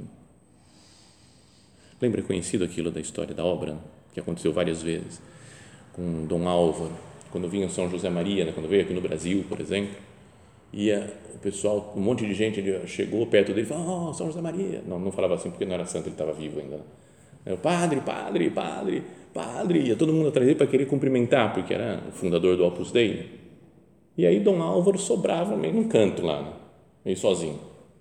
Lembra 2.00 2.22
conhecido 2.22 2.64
aquilo 2.64 2.90
da 2.90 3.00
história 3.00 3.34
da 3.34 3.44
obra, 3.44 3.78
que 4.12 4.20
aconteceu 4.20 4.52
várias 4.52 4.82
vezes, 4.82 5.20
com 5.92 6.26
Dom 6.26 6.46
Álvaro, 6.46 6.92
quando 7.30 7.48
vinha 7.48 7.68
São 7.68 7.90
José 7.90 8.10
Maria, 8.10 8.44
né, 8.44 8.52
quando 8.52 8.68
veio 8.68 8.82
aqui 8.82 8.92
no 8.92 9.00
Brasil, 9.00 9.44
por 9.48 9.60
exemplo, 9.60 9.96
e 10.72 10.92
o 10.92 11.38
pessoal, 11.38 11.94
um 11.96 12.00
monte 12.00 12.26
de 12.26 12.34
gente 12.34 12.62
chegou 12.86 13.26
perto 13.26 13.48
dele 13.48 13.62
e 13.62 13.64
falou, 13.64 14.10
oh, 14.10 14.14
São 14.14 14.26
José 14.26 14.42
Maria. 14.42 14.82
Não, 14.86 14.98
não 14.98 15.10
falava 15.10 15.34
assim 15.34 15.50
porque 15.50 15.64
não 15.64 15.74
era 15.74 15.86
santo, 15.86 16.06
ele 16.06 16.14
estava 16.14 16.32
vivo 16.32 16.60
ainda. 16.60 16.80
Né? 17.46 17.56
Padre, 17.56 18.00
padre, 18.00 18.50
padre, 18.50 19.02
padre, 19.32 19.78
ia 19.78 19.96
todo 19.96 20.12
mundo 20.12 20.28
atrás 20.28 20.44
dele 20.44 20.58
para 20.58 20.66
querer 20.66 20.86
cumprimentar, 20.86 21.54
porque 21.54 21.72
era 21.72 22.02
o 22.08 22.12
fundador 22.12 22.56
do 22.56 22.66
Opus 22.66 22.90
Dei. 22.90 23.30
E 24.18 24.26
aí 24.26 24.40
Dom 24.40 24.60
Álvaro 24.60 24.98
sobrava 24.98 25.56
meio 25.56 25.74
num 25.74 25.88
canto 25.88 26.26
lá, 26.26 26.42
né? 26.42 26.52
meio 27.04 27.16
sozinho, 27.16 27.60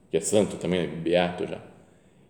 que 0.09 0.17
é 0.17 0.21
santo 0.21 0.57
também, 0.57 0.81
é 0.81 0.87
beato 0.87 1.45
já. 1.45 1.59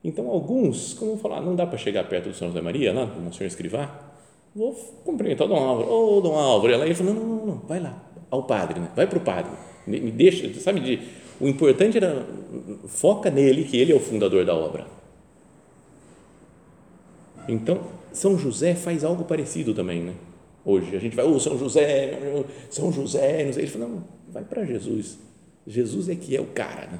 Então, 0.04 0.30
alguns, 0.30 0.94
como 0.94 1.18
falar, 1.18 1.42
não 1.42 1.56
dá 1.56 1.66
para 1.66 1.78
chegar 1.78 2.04
perto 2.04 2.30
do 2.30 2.36
São 2.36 2.50
José 2.50 2.62
Maria, 2.62 2.94
lá, 2.94 3.06
do 3.06 3.20
Monsenhor 3.20 3.48
Escrivá, 3.48 4.14
vou 4.56 4.74
cumprimentar 5.04 5.48
o 5.48 5.50
Dom 5.50 5.58
Álvaro, 5.58 5.90
ô 5.90 6.18
oh, 6.18 6.22
Dom 6.22 6.36
Álvaro, 6.36 6.72
e 6.72 6.76
ela 6.76 6.88
ia 6.88 6.96
falou, 6.96 7.14
não, 7.14 7.24
não, 7.24 7.46
não, 7.46 7.58
vai 7.68 7.80
lá, 7.80 8.04
ao 8.30 8.44
padre, 8.44 8.80
né? 8.80 8.90
vai 8.96 9.08
para 9.08 9.18
o 9.18 9.22
padre, 9.22 9.52
me 9.88 10.12
deixa, 10.12 10.48
sabe, 10.60 10.80
de, 10.80 11.00
o 11.40 11.48
importante 11.48 11.98
era, 11.98 12.24
foca 12.88 13.32
nele, 13.32 13.64
que 13.64 13.78
ele 13.78 13.92
é 13.92 13.96
o 13.96 14.00
fundador 14.00 14.46
da 14.46 14.54
obra. 14.54 14.86
Então, 17.48 17.82
São 18.12 18.38
José 18.38 18.76
faz 18.76 19.04
algo 19.04 19.24
parecido 19.26 19.74
também, 19.74 20.02
né? 20.02 20.14
Hoje, 20.64 20.96
a 20.96 21.00
gente 21.00 21.16
vai, 21.16 21.26
oh, 21.26 21.40
São 21.40 21.58
José, 21.58 22.20
São 22.70 22.92
José, 22.92 23.46
não 23.46 23.54
sei, 23.54 23.64
ele 23.64 23.72
fala, 23.72 23.88
não, 23.88 24.04
vai 24.30 24.44
para 24.44 24.66
Jesus, 24.66 25.20
Jesus 25.68 26.10
é 26.10 26.16
que 26.16 26.36
é 26.36 26.42
o 26.42 26.48
cara, 26.48 26.88
né? 26.88 27.00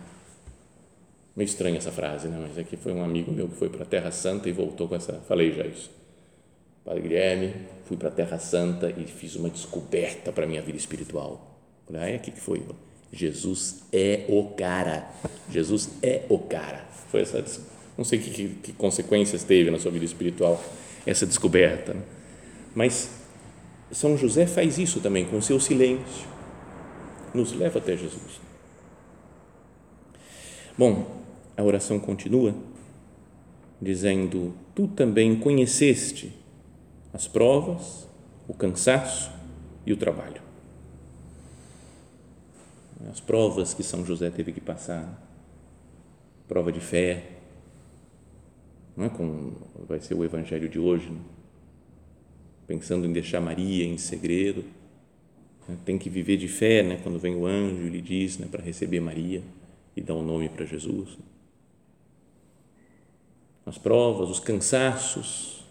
Meio 1.36 1.48
estranha 1.48 1.78
essa 1.78 1.92
frase, 1.92 2.28
né? 2.28 2.38
Mas 2.48 2.58
é 2.58 2.64
que 2.64 2.78
foi 2.78 2.94
um 2.94 3.04
amigo 3.04 3.32
meu 3.32 3.48
que 3.48 3.56
foi 3.56 3.70
para 3.70 3.84
a 3.84 3.86
Terra 3.86 4.12
Santa 4.12 4.48
e 4.48 4.52
voltou 4.52 4.88
com 4.88 4.96
essa, 4.96 5.14
falei 5.28 5.52
já 5.52 5.66
isso. 5.66 5.90
Padre 6.86 7.02
Guilherme, 7.02 7.54
fui 7.86 7.98
para 7.98 8.10
a 8.10 8.12
Terra 8.12 8.38
Santa 8.38 8.94
e 8.96 9.06
fiz 9.06 9.36
uma 9.36 9.50
descoberta 9.50 10.32
para 10.32 10.46
a 10.46 10.48
minha 10.48 10.62
vida 10.62 10.78
espiritual. 10.78 11.60
Falei, 11.88 12.02
ah, 12.02 12.10
é? 12.10 12.16
O 12.18 12.20
que 12.20 12.32
foi? 12.32 12.64
Jesus 13.12 13.84
é 13.92 14.26
o 14.30 14.52
cara. 14.56 15.10
Jesus 15.50 15.90
é 16.04 16.24
o 16.30 16.38
cara. 16.38 16.86
Foi 17.10 17.22
essa, 17.22 17.44
não 17.98 18.04
sei 18.04 18.20
que, 18.20 18.30
que, 18.30 18.48
que 18.50 18.74
consequências 18.74 19.44
teve 19.44 19.72
na 19.72 19.80
sua 19.80 19.92
vida 19.92 20.06
espiritual 20.06 20.62
essa 21.06 21.26
descoberta. 21.26 21.94
Né? 21.94 22.02
Mas 22.74 23.10
São 23.92 24.18
José 24.18 24.46
faz 24.46 24.78
isso 24.78 25.00
também 25.00 25.26
com 25.26 25.38
o 25.38 25.42
seu 25.42 25.60
silêncio. 25.60 26.28
Nos 27.34 27.54
leva 27.54 27.80
até 27.80 27.96
Jesus. 27.96 28.40
Bom, 30.78 31.24
a 31.56 31.64
oração 31.64 32.00
continua 32.00 32.54
dizendo: 33.82 34.54
Tu 34.74 34.88
também 34.88 35.38
conheceste 35.40 36.34
as 37.14 37.28
provas, 37.28 38.08
o 38.48 38.54
cansaço 38.54 39.32
e 39.86 39.94
o 39.94 39.98
trabalho. 39.98 40.42
As 43.10 43.20
provas 43.20 43.74
que 43.74 43.84
São 43.84 44.06
José 44.06 44.30
teve 44.30 44.52
que 44.52 44.60
passar, 44.60 45.22
prova 46.48 46.72
de 46.72 46.80
fé, 46.80 47.35
não 48.96 49.06
é 49.06 49.10
como 49.10 49.54
vai 49.88 50.00
ser 50.00 50.14
o 50.14 50.24
evangelho 50.24 50.70
de 50.70 50.80
hoje, 50.80 51.10
né? 51.10 51.20
pensando 52.68 53.06
em 53.06 53.14
deixar 53.14 53.42
Maria 53.42 53.86
em 53.86 53.98
segredo, 53.98 54.64
né? 55.68 55.78
tem 55.86 55.98
que 55.98 56.10
viver 56.10 56.38
de 56.38 56.48
fé, 56.48 56.82
né? 56.82 57.00
Quando 57.04 57.20
vem 57.20 57.36
o 57.36 57.46
anjo 57.46 57.84
e 57.84 57.90
lhe 57.90 58.02
diz, 58.02 58.38
né, 58.38 58.48
para 58.50 58.64
receber 58.64 59.00
Maria 59.00 59.44
e 59.96 60.02
dar 60.02 60.16
o 60.16 60.20
um 60.20 60.24
nome 60.24 60.50
para 60.50 60.66
Jesus 60.66 61.18
as 63.66 63.78
provas, 63.78 64.30
os 64.30 64.40
cansaços. 64.40 65.64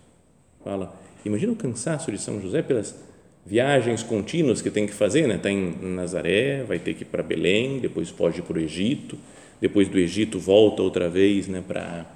Fala, 0.62 0.94
imagina 1.24 1.52
o 1.52 1.56
cansaço 1.56 2.10
de 2.10 2.18
São 2.18 2.40
José 2.40 2.60
pelas 2.62 2.98
viagens 3.46 4.02
contínuas 4.02 4.60
que 4.60 4.70
tem 4.70 4.86
que 4.86 4.92
fazer, 4.92 5.28
né? 5.28 5.36
Está 5.36 5.50
em 5.50 5.76
Nazaré, 5.94 6.64
vai 6.64 6.78
ter 6.78 6.94
que 6.94 7.02
ir 7.02 7.06
para 7.06 7.22
Belém, 7.22 7.78
depois 7.78 8.08
ir 8.08 8.42
para 8.42 8.58
o 8.58 8.60
Egito, 8.60 9.18
depois 9.60 9.88
do 9.88 9.98
Egito 9.98 10.38
volta 10.38 10.82
outra 10.82 11.08
vez, 11.08 11.46
né? 11.46 11.62
Para 11.66 12.06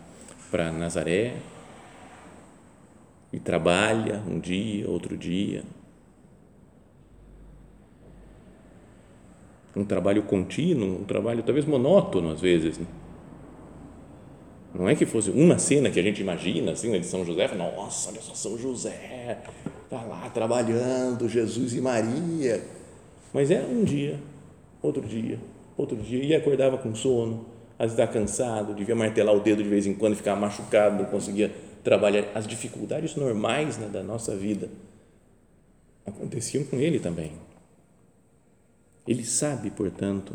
para 0.50 0.72
Nazaré 0.72 1.36
e 3.32 3.38
trabalha 3.38 4.22
um 4.26 4.38
dia, 4.38 4.88
outro 4.88 5.16
dia. 5.16 5.62
Um 9.76 9.84
trabalho 9.84 10.22
contínuo, 10.22 11.00
um 11.00 11.04
trabalho 11.04 11.42
talvez 11.42 11.64
monótono 11.64 12.32
às 12.32 12.40
vezes. 12.40 12.78
Né? 12.78 12.86
Não 14.74 14.88
é 14.88 14.94
que 14.94 15.06
fosse 15.06 15.30
uma 15.30 15.58
cena 15.58 15.90
que 15.90 15.98
a 15.98 16.02
gente 16.02 16.20
imagina, 16.20 16.72
assim, 16.72 16.90
né, 16.90 16.98
de 16.98 17.06
São 17.06 17.24
José, 17.24 17.48
nossa, 17.54 18.10
olha 18.10 18.20
só 18.20 18.34
São 18.34 18.58
José, 18.58 19.38
está 19.84 20.02
lá 20.02 20.28
trabalhando, 20.30 21.28
Jesus 21.28 21.74
e 21.74 21.80
Maria. 21.80 22.62
Mas 23.32 23.50
era 23.50 23.66
um 23.66 23.84
dia, 23.84 24.20
outro 24.82 25.06
dia, 25.06 25.38
outro 25.76 25.96
dia, 25.96 26.22
e 26.24 26.34
acordava 26.34 26.76
com 26.78 26.94
sono, 26.94 27.46
às 27.78 27.92
vezes 27.92 27.98
estava 27.98 28.12
cansado, 28.12 28.74
devia 28.74 28.96
martelar 28.96 29.34
o 29.34 29.40
dedo 29.40 29.62
de 29.62 29.68
vez 29.68 29.86
em 29.86 29.94
quando, 29.94 30.16
ficava 30.16 30.38
machucado, 30.40 31.02
não 31.02 31.04
conseguia 31.04 31.54
trabalhar. 31.84 32.24
As 32.34 32.46
dificuldades 32.46 33.14
normais 33.14 33.78
né, 33.78 33.86
da 33.86 34.02
nossa 34.02 34.34
vida 34.34 34.68
aconteciam 36.04 36.64
com 36.64 36.76
ele 36.76 36.98
também. 36.98 37.32
Ele 39.06 39.24
sabe, 39.24 39.70
portanto, 39.70 40.34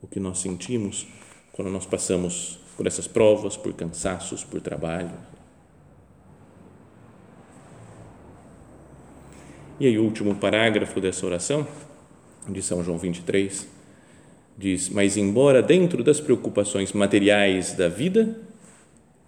o 0.00 0.06
que 0.06 0.20
nós 0.20 0.38
sentimos 0.38 1.06
quando 1.52 1.70
nós 1.70 1.84
passamos 1.84 2.60
por 2.76 2.86
essas 2.86 3.08
provas, 3.08 3.56
por 3.56 3.72
cansaços, 3.72 4.44
por 4.44 4.60
trabalho. 4.60 5.12
E 9.80 9.86
aí, 9.86 9.98
o 9.98 10.04
último 10.04 10.34
parágrafo 10.36 11.00
dessa 11.00 11.26
oração, 11.26 11.66
de 12.48 12.62
São 12.62 12.82
João 12.84 12.96
23, 12.96 13.75
diz: 14.56 14.88
Mas, 14.88 15.16
embora 15.16 15.62
dentro 15.62 16.02
das 16.02 16.20
preocupações 16.20 16.92
materiais 16.92 17.72
da 17.72 17.88
vida, 17.88 18.36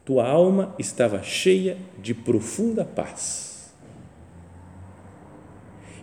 tua 0.05 0.27
alma 0.27 0.75
estava 0.79 1.23
cheia 1.23 1.77
de 2.01 2.15
profunda 2.15 2.85
paz. 2.85 3.75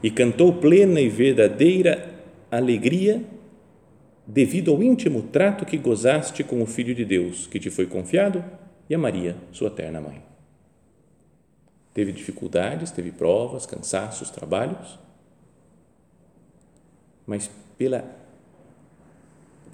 E 0.04 0.12
cantou 0.12 0.54
plena 0.54 1.02
e 1.02 1.10
verdadeira 1.10 2.14
alegria 2.52 3.24
devido 4.28 4.72
ao 4.72 4.82
íntimo 4.82 5.22
trato 5.24 5.66
que 5.66 5.78
gozaste 5.78 6.44
com 6.44 6.62
o 6.62 6.66
Filho 6.66 6.94
de 6.94 7.06
Deus, 7.06 7.48
que 7.48 7.60
te 7.60 7.70
foi 7.70 7.86
confiado, 7.86 8.44
e 8.90 8.96
a 8.96 8.98
Maria, 8.98 9.36
sua 9.52 9.70
terna 9.70 10.02
mãe. 10.02 10.22
Teve 11.94 12.12
dificuldades, 12.12 12.92
teve 12.92 13.12
provas, 13.12 13.66
cansaços, 13.66 14.30
trabalhos, 14.30 15.00
mas 17.26 17.50
pela, 17.78 18.04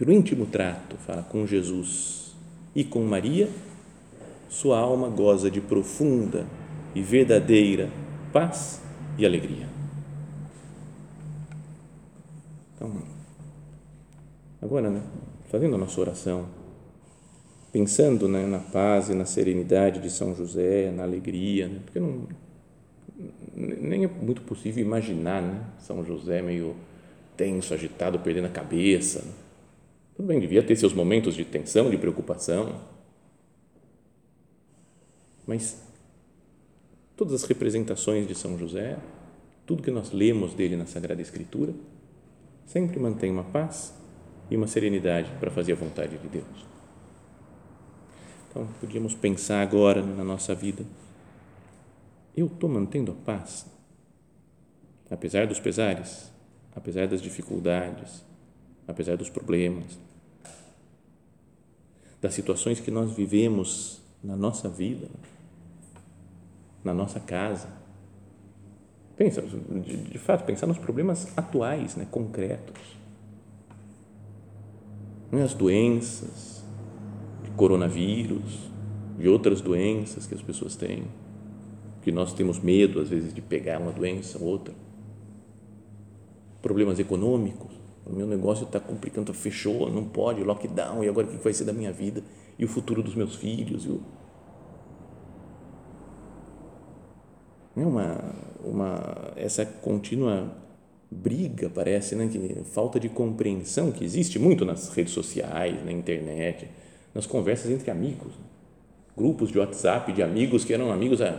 pelo 0.01 0.11
íntimo 0.11 0.47
trato, 0.47 0.97
fala, 0.97 1.21
com 1.21 1.45
Jesus 1.45 2.33
e 2.75 2.83
com 2.83 3.03
Maria, 3.03 3.47
sua 4.49 4.79
alma 4.79 5.07
goza 5.07 5.51
de 5.51 5.61
profunda 5.61 6.47
e 6.95 7.03
verdadeira 7.03 7.87
paz 8.33 8.81
e 9.15 9.27
alegria. 9.27 9.67
Então, 12.75 12.91
Agora, 14.59 14.89
né, 14.89 15.03
fazendo 15.51 15.75
a 15.75 15.77
nossa 15.77 16.01
oração, 16.01 16.47
pensando 17.71 18.27
né, 18.27 18.47
na 18.47 18.57
paz 18.57 19.07
e 19.07 19.13
na 19.13 19.25
serenidade 19.25 19.99
de 19.99 20.09
São 20.09 20.33
José, 20.33 20.89
na 20.89 21.03
alegria, 21.03 21.67
né, 21.67 21.79
porque 21.85 21.99
não, 21.99 22.27
nem 23.55 24.03
é 24.05 24.07
muito 24.07 24.41
possível 24.41 24.83
imaginar 24.83 25.43
né, 25.43 25.63
São 25.77 26.03
José 26.03 26.41
meio 26.41 26.75
tenso, 27.37 27.71
agitado, 27.71 28.17
perdendo 28.17 28.45
a 28.45 28.49
cabeça. 28.49 29.19
Né. 29.19 29.50
Tudo 30.21 30.27
bem, 30.27 30.39
devia 30.39 30.61
ter 30.61 30.75
seus 30.75 30.93
momentos 30.93 31.33
de 31.33 31.43
tensão, 31.43 31.89
de 31.89 31.97
preocupação, 31.97 32.79
mas 35.47 35.81
todas 37.17 37.33
as 37.33 37.43
representações 37.45 38.27
de 38.27 38.35
São 38.35 38.55
José, 38.55 38.99
tudo 39.65 39.81
que 39.81 39.89
nós 39.89 40.11
lemos 40.11 40.53
dele 40.53 40.75
na 40.75 40.85
Sagrada 40.85 41.23
Escritura, 41.23 41.73
sempre 42.67 42.99
mantém 42.99 43.31
uma 43.31 43.45
paz 43.45 43.95
e 44.47 44.55
uma 44.55 44.67
serenidade 44.67 45.31
para 45.39 45.49
fazer 45.49 45.71
a 45.71 45.75
vontade 45.75 46.15
de 46.19 46.27
Deus. 46.27 46.67
Então, 48.47 48.67
podíamos 48.79 49.15
pensar 49.15 49.63
agora 49.63 50.03
na 50.03 50.23
nossa 50.23 50.53
vida 50.53 50.85
eu 52.37 52.45
estou 52.45 52.69
mantendo 52.69 53.11
a 53.11 53.15
paz? 53.25 53.65
Apesar 55.09 55.47
dos 55.47 55.59
pesares, 55.59 56.31
apesar 56.75 57.07
das 57.07 57.23
dificuldades, 57.23 58.23
apesar 58.87 59.17
dos 59.17 59.27
problemas, 59.27 60.10
das 62.21 62.33
situações 62.33 62.79
que 62.79 62.91
nós 62.91 63.11
vivemos 63.11 63.99
na 64.23 64.35
nossa 64.35 64.69
vida, 64.69 65.07
na 66.83 66.93
nossa 66.93 67.19
casa. 67.19 67.67
Pensa, 69.17 69.41
de, 69.41 69.97
de 69.97 70.17
fato, 70.19 70.45
pensar 70.45 70.67
nos 70.67 70.77
problemas 70.77 71.35
atuais, 71.35 71.95
né, 71.95 72.07
concretos. 72.09 72.79
Não 75.31 75.39
é 75.39 75.43
as 75.43 75.53
doenças, 75.53 76.63
de 77.43 77.49
coronavírus, 77.51 78.69
de 79.17 79.27
outras 79.27 79.61
doenças 79.61 80.27
que 80.27 80.35
as 80.35 80.41
pessoas 80.41 80.75
têm, 80.75 81.05
que 82.01 82.11
nós 82.11 82.33
temos 82.33 82.59
medo, 82.59 82.99
às 82.99 83.09
vezes, 83.09 83.33
de 83.33 83.41
pegar 83.41 83.79
uma 83.79 83.91
doença 83.91 84.37
ou 84.37 84.45
outra. 84.45 84.73
Problemas 86.61 86.99
econômicos, 86.99 87.80
o 88.05 88.13
meu 88.13 88.25
negócio 88.25 88.65
está 88.65 88.79
complicando, 88.79 89.33
fechou, 89.33 89.91
não 89.91 90.03
pode, 90.03 90.43
lockdown, 90.43 91.03
e 91.03 91.09
agora 91.09 91.27
o 91.27 91.29
que 91.29 91.43
vai 91.43 91.53
ser 91.53 91.65
da 91.65 91.73
minha 91.73 91.91
vida? 91.91 92.23
E 92.57 92.65
o 92.65 92.67
futuro 92.67 93.03
dos 93.03 93.15
meus 93.15 93.35
filhos? 93.35 93.85
O... 93.85 94.01
É 97.75 97.85
uma, 97.85 98.35
uma, 98.63 99.33
essa 99.35 99.65
contínua 99.65 100.51
briga, 101.09 101.69
parece, 101.69 102.15
né? 102.15 102.27
que 102.27 102.63
falta 102.65 102.99
de 102.99 103.09
compreensão 103.09 103.91
que 103.91 104.03
existe 104.03 104.39
muito 104.39 104.65
nas 104.65 104.89
redes 104.89 105.13
sociais, 105.13 105.83
na 105.85 105.91
internet, 105.91 106.67
nas 107.13 107.25
conversas 107.25 107.69
entre 107.69 107.91
amigos. 107.91 108.33
Né? 108.33 108.45
Grupos 109.15 109.51
de 109.51 109.59
WhatsApp 109.59 110.11
de 110.13 110.23
amigos 110.23 110.63
que 110.63 110.73
eram 110.73 110.91
amigos 110.91 111.21
há 111.21 111.37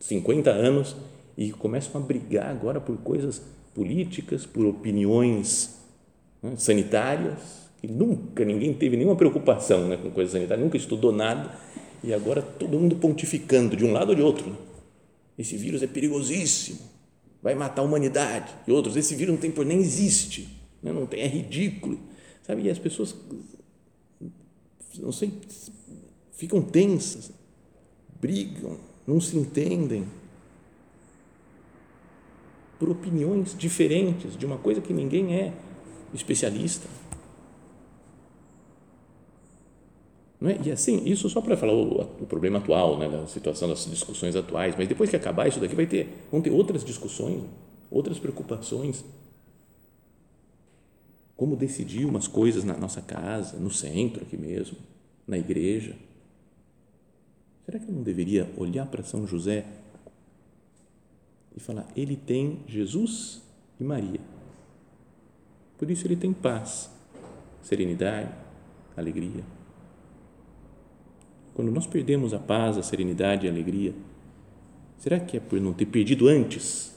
50 0.00 0.50
anos 0.50 0.96
e 1.36 1.50
começam 1.50 2.00
a 2.00 2.04
brigar 2.04 2.50
agora 2.50 2.80
por 2.80 2.96
coisas 2.98 3.40
políticas, 3.72 4.44
por 4.44 4.66
opiniões 4.66 5.83
né, 6.44 6.56
sanitárias, 6.58 7.38
que 7.80 7.88
nunca 7.88 8.44
ninguém 8.44 8.74
teve 8.74 8.98
nenhuma 8.98 9.16
preocupação 9.16 9.88
né, 9.88 9.96
com 9.96 10.10
coisas 10.10 10.32
sanitárias, 10.32 10.62
nunca 10.62 10.76
estudou 10.76 11.10
nada, 11.10 11.58
e 12.02 12.12
agora 12.12 12.42
todo 12.42 12.78
mundo 12.78 12.96
pontificando 12.96 13.74
de 13.74 13.82
um 13.82 13.92
lado 13.92 14.10
ou 14.10 14.14
de 14.14 14.20
outro. 14.20 14.50
Né? 14.50 14.56
Esse 15.38 15.56
vírus 15.56 15.82
é 15.82 15.86
perigosíssimo, 15.86 16.80
vai 17.42 17.54
matar 17.54 17.80
a 17.80 17.84
humanidade. 17.84 18.52
E 18.68 18.72
outros, 18.72 18.94
esse 18.94 19.14
vírus 19.14 19.34
não 19.34 19.40
tem 19.40 19.50
por 19.50 19.64
nem 19.64 19.78
existe, 19.78 20.48
né? 20.82 20.92
não 20.92 21.06
tem, 21.06 21.20
é 21.20 21.26
ridículo. 21.26 21.98
Sabe? 22.42 22.62
E 22.64 22.70
as 22.70 22.78
pessoas, 22.78 23.14
não 24.98 25.10
sei, 25.10 25.32
ficam 26.32 26.60
tensas, 26.60 27.32
brigam, 28.20 28.76
não 29.06 29.18
se 29.18 29.34
entendem 29.38 30.04
por 32.78 32.90
opiniões 32.90 33.56
diferentes 33.56 34.36
de 34.36 34.44
uma 34.44 34.58
coisa 34.58 34.82
que 34.82 34.92
ninguém 34.92 35.34
é 35.34 35.54
especialista. 36.14 36.88
Não 40.40 40.50
é? 40.50 40.58
E 40.62 40.70
assim, 40.70 41.02
isso 41.04 41.28
só 41.28 41.40
para 41.40 41.56
falar 41.56 41.72
o, 41.72 42.02
o, 42.02 42.26
problema 42.26 42.58
atual, 42.58 42.98
né, 42.98 43.08
da 43.08 43.26
situação 43.26 43.68
das 43.68 43.86
discussões 43.86 44.36
atuais, 44.36 44.74
mas 44.76 44.86
depois 44.86 45.10
que 45.10 45.16
acabar 45.16 45.48
isso 45.48 45.58
daqui 45.58 45.74
vai 45.74 45.86
ter, 45.86 46.26
vão 46.30 46.40
ter 46.40 46.50
outras 46.50 46.84
discussões, 46.84 47.42
outras 47.90 48.18
preocupações. 48.18 49.04
Como 51.36 51.56
decidir 51.56 52.04
umas 52.04 52.28
coisas 52.28 52.62
na 52.62 52.76
nossa 52.76 53.00
casa, 53.00 53.58
no 53.58 53.70
centro 53.70 54.22
aqui 54.22 54.36
mesmo, 54.36 54.76
na 55.26 55.38
igreja. 55.38 55.96
Será 57.64 57.78
que 57.78 57.88
eu 57.88 57.94
não 57.94 58.02
deveria 58.02 58.48
olhar 58.56 58.86
para 58.86 59.02
São 59.02 59.26
José 59.26 59.64
e 61.56 61.60
falar: 61.60 61.88
ele 61.96 62.16
tem 62.16 62.60
Jesus 62.68 63.40
e 63.80 63.84
Maria 63.84 64.33
por 65.78 65.90
isso 65.90 66.06
ele 66.06 66.16
tem 66.16 66.32
paz, 66.32 66.90
serenidade, 67.62 68.30
alegria. 68.96 69.42
Quando 71.54 71.70
nós 71.70 71.86
perdemos 71.86 72.34
a 72.34 72.38
paz, 72.38 72.76
a 72.76 72.82
serenidade 72.82 73.46
e 73.46 73.48
a 73.48 73.52
alegria, 73.52 73.94
será 74.98 75.20
que 75.20 75.36
é 75.36 75.40
por 75.40 75.60
não 75.60 75.72
ter 75.72 75.86
perdido 75.86 76.28
antes 76.28 76.94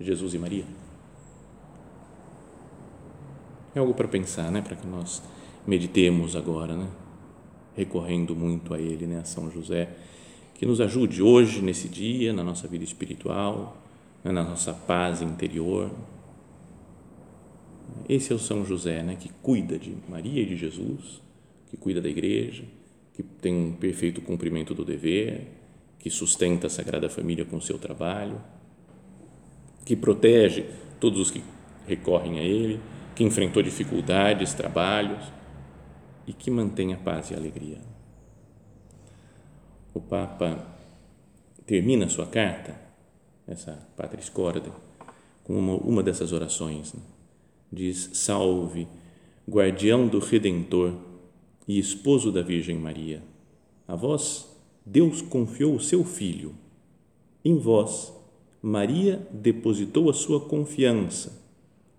Jesus 0.00 0.34
e 0.34 0.38
Maria? 0.38 0.64
É 3.74 3.78
algo 3.78 3.94
para 3.94 4.08
pensar, 4.08 4.50
né? 4.50 4.60
Para 4.60 4.74
que 4.74 4.86
nós 4.86 5.22
meditemos 5.66 6.34
agora, 6.34 6.76
né? 6.76 6.88
Recorrendo 7.76 8.34
muito 8.34 8.74
a 8.74 8.80
Ele, 8.80 9.06
né? 9.06 9.20
A 9.20 9.24
São 9.24 9.48
José, 9.48 9.88
que 10.54 10.66
nos 10.66 10.80
ajude 10.80 11.22
hoje, 11.22 11.62
nesse 11.62 11.88
dia, 11.88 12.32
na 12.32 12.42
nossa 12.42 12.66
vida 12.66 12.82
espiritual, 12.82 13.76
né? 14.24 14.32
na 14.32 14.42
nossa 14.42 14.72
paz 14.72 15.22
interior, 15.22 15.90
esse 18.08 18.32
é 18.32 18.34
o 18.34 18.38
São 18.38 18.64
José, 18.64 19.02
né, 19.02 19.16
que 19.18 19.28
cuida 19.42 19.78
de 19.78 19.96
Maria 20.08 20.42
e 20.42 20.46
de 20.46 20.56
Jesus, 20.56 21.22
que 21.68 21.76
cuida 21.76 22.00
da 22.00 22.08
igreja, 22.08 22.64
que 23.14 23.22
tem 23.22 23.54
um 23.54 23.72
perfeito 23.72 24.20
cumprimento 24.20 24.74
do 24.74 24.84
dever, 24.84 25.46
que 25.98 26.10
sustenta 26.10 26.66
a 26.66 26.70
Sagrada 26.70 27.08
Família 27.08 27.44
com 27.44 27.60
seu 27.60 27.78
trabalho, 27.78 28.40
que 29.84 29.94
protege 29.94 30.64
todos 30.98 31.20
os 31.20 31.30
que 31.30 31.42
recorrem 31.86 32.38
a 32.38 32.42
ele, 32.42 32.80
que 33.14 33.24
enfrentou 33.24 33.62
dificuldades, 33.62 34.54
trabalhos 34.54 35.22
e 36.26 36.32
que 36.32 36.50
mantém 36.50 36.92
a 36.94 36.96
paz 36.96 37.30
e 37.30 37.34
a 37.34 37.36
alegria. 37.36 37.78
O 39.92 40.00
Papa 40.00 40.66
termina 41.66 42.08
sua 42.08 42.26
carta, 42.26 42.80
essa 43.46 43.86
Patris 43.96 44.28
Corde, 44.28 44.72
com 45.44 45.58
uma, 45.58 45.74
uma 45.74 46.02
dessas 46.02 46.32
orações. 46.32 46.94
Né? 46.94 47.00
Diz: 47.72 48.10
Salve, 48.12 48.86
guardião 49.48 50.08
do 50.08 50.18
Redentor 50.18 50.94
e 51.66 51.78
esposo 51.78 52.32
da 52.32 52.42
Virgem 52.42 52.76
Maria. 52.76 53.22
A 53.86 53.94
vós, 53.94 54.48
Deus 54.84 55.22
confiou 55.22 55.74
o 55.74 55.80
seu 55.80 56.04
Filho. 56.04 56.54
Em 57.44 57.56
vós, 57.58 58.12
Maria 58.62 59.26
depositou 59.32 60.10
a 60.10 60.12
sua 60.12 60.40
confiança. 60.40 61.40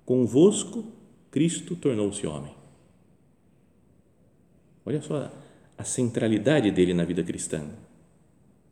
Convosco, 0.05 0.85
Cristo 1.29 1.75
tornou-se 1.75 2.25
homem. 2.27 2.53
Olha 4.85 5.01
só 5.01 5.31
a 5.77 5.83
centralidade 5.83 6.69
dele 6.71 6.93
na 6.93 7.03
vida 7.03 7.23
cristã. 7.23 7.65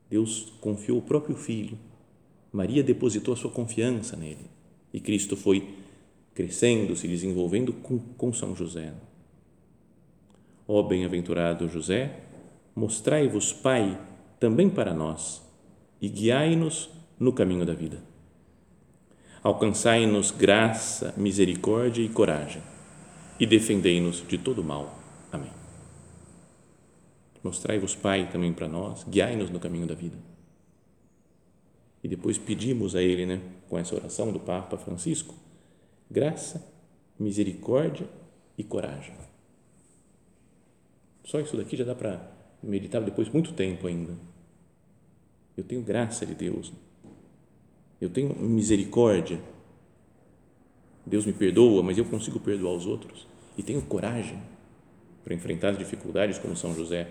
Deus 0.10 0.52
confiou 0.60 0.98
o 0.98 1.02
próprio 1.02 1.36
Filho. 1.36 1.78
Maria 2.52 2.84
depositou 2.84 3.34
a 3.34 3.38
sua 3.38 3.52
confiança 3.52 4.16
nele. 4.16 4.50
E 4.94 5.00
Cristo 5.00 5.38
foi 5.38 5.76
crescendo, 6.40 6.96
se 6.96 7.06
desenvolvendo 7.06 7.74
com, 7.74 8.00
com 8.00 8.32
São 8.32 8.56
José. 8.56 8.94
Ó 10.66 10.82
bem-aventurado 10.82 11.68
José, 11.68 12.18
mostrai-vos 12.74 13.52
Pai 13.52 14.00
também 14.40 14.70
para 14.70 14.94
nós 14.94 15.42
e 16.02 16.08
guiai-nos 16.08 16.90
no 17.20 17.34
caminho 17.34 17.66
da 17.66 17.74
vida. 17.74 18.02
Alcançai-nos 19.44 20.32
graça, 20.32 21.14
misericórdia 21.18 22.02
e 22.02 22.08
coragem 22.08 22.62
e 23.38 23.46
defendei-nos 23.46 24.26
de 24.26 24.38
todo 24.38 24.64
mal. 24.64 24.98
Amém. 25.34 25.52
Mostrai-vos 27.44 27.96
Pai 27.96 28.30
também 28.32 28.54
para 28.54 28.70
nós, 28.70 29.04
guiai-nos 29.04 29.50
no 29.50 29.60
caminho 29.60 29.88
da 29.88 29.94
vida. 29.94 30.16
E 32.02 32.08
depois 32.08 32.38
pedimos 32.38 32.96
a 32.96 33.02
Ele, 33.02 33.26
né, 33.26 33.42
com 33.68 33.78
essa 33.78 33.94
oração 33.94 34.32
do 34.32 34.40
Papa 34.40 34.78
Francisco, 34.78 35.36
graça, 36.10 36.66
misericórdia 37.20 38.08
e 38.58 38.64
coragem. 38.64 39.16
Só 41.24 41.40
isso 41.40 41.56
daqui 41.56 41.78
já 41.78 41.84
dá 41.84 41.94
para 41.94 42.32
meditar 42.64 43.02
depois 43.02 43.30
muito 43.30 43.54
tempo 43.54 43.88
ainda. 43.88 44.14
Eu 45.56 45.64
tenho 45.64 45.82
graça 45.82 46.26
de 46.26 46.34
Deus. 46.34 46.74
Eu 48.02 48.10
tenho 48.10 48.34
misericórdia. 48.36 49.40
Deus 51.06 51.26
me 51.26 51.34
perdoa, 51.34 51.84
mas 51.84 51.98
eu 51.98 52.06
consigo 52.06 52.40
perdoar 52.40 52.74
os 52.74 52.86
outros. 52.86 53.28
E 53.58 53.64
tenho 53.64 53.82
coragem 53.82 54.42
para 55.24 55.34
enfrentar 55.34 55.70
as 55.70 55.78
dificuldades 55.78 56.38
como 56.38 56.56
São 56.56 56.74
José 56.74 57.08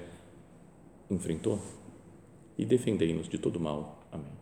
enfrentou. 1.10 1.60
E 2.56 2.64
defendei-nos 2.64 3.28
de 3.28 3.38
todo 3.38 3.60
mal. 3.60 4.06
Amém. 4.10 4.32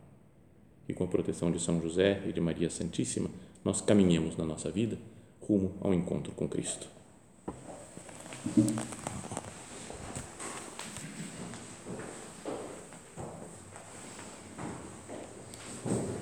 E 0.88 0.94
com 0.94 1.04
a 1.04 1.08
proteção 1.08 1.50
de 1.50 1.60
São 1.60 1.80
José 1.82 2.22
e 2.26 2.32
de 2.32 2.40
Maria 2.40 2.70
Santíssima, 2.70 3.28
nós 3.66 3.80
caminhamos 3.80 4.36
na 4.36 4.44
nossa 4.44 4.70
vida 4.70 4.96
rumo 5.42 5.72
ao 5.80 5.92
encontro 5.92 6.32
com 6.32 6.48
Cristo. 6.48 6.86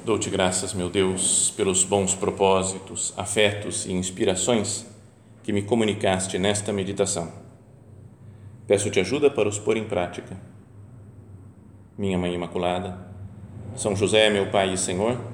Dou-te 0.06 0.30
graças, 0.30 0.72
meu 0.72 0.88
Deus, 0.88 1.50
pelos 1.50 1.84
bons 1.84 2.14
propósitos, 2.14 3.12
afetos 3.14 3.84
e 3.84 3.92
inspirações 3.92 4.86
que 5.42 5.52
me 5.52 5.60
comunicaste 5.60 6.38
nesta 6.38 6.72
meditação. 6.72 7.30
Peço-te 8.66 9.00
ajuda 9.00 9.30
para 9.30 9.50
os 9.50 9.58
pôr 9.58 9.76
em 9.76 9.84
prática. 9.84 10.34
Minha 11.98 12.16
Mãe 12.16 12.32
Imaculada, 12.34 13.06
São 13.76 13.94
José, 13.94 14.30
meu 14.30 14.50
Pai 14.50 14.72
e 14.72 14.78
Senhor, 14.78 15.33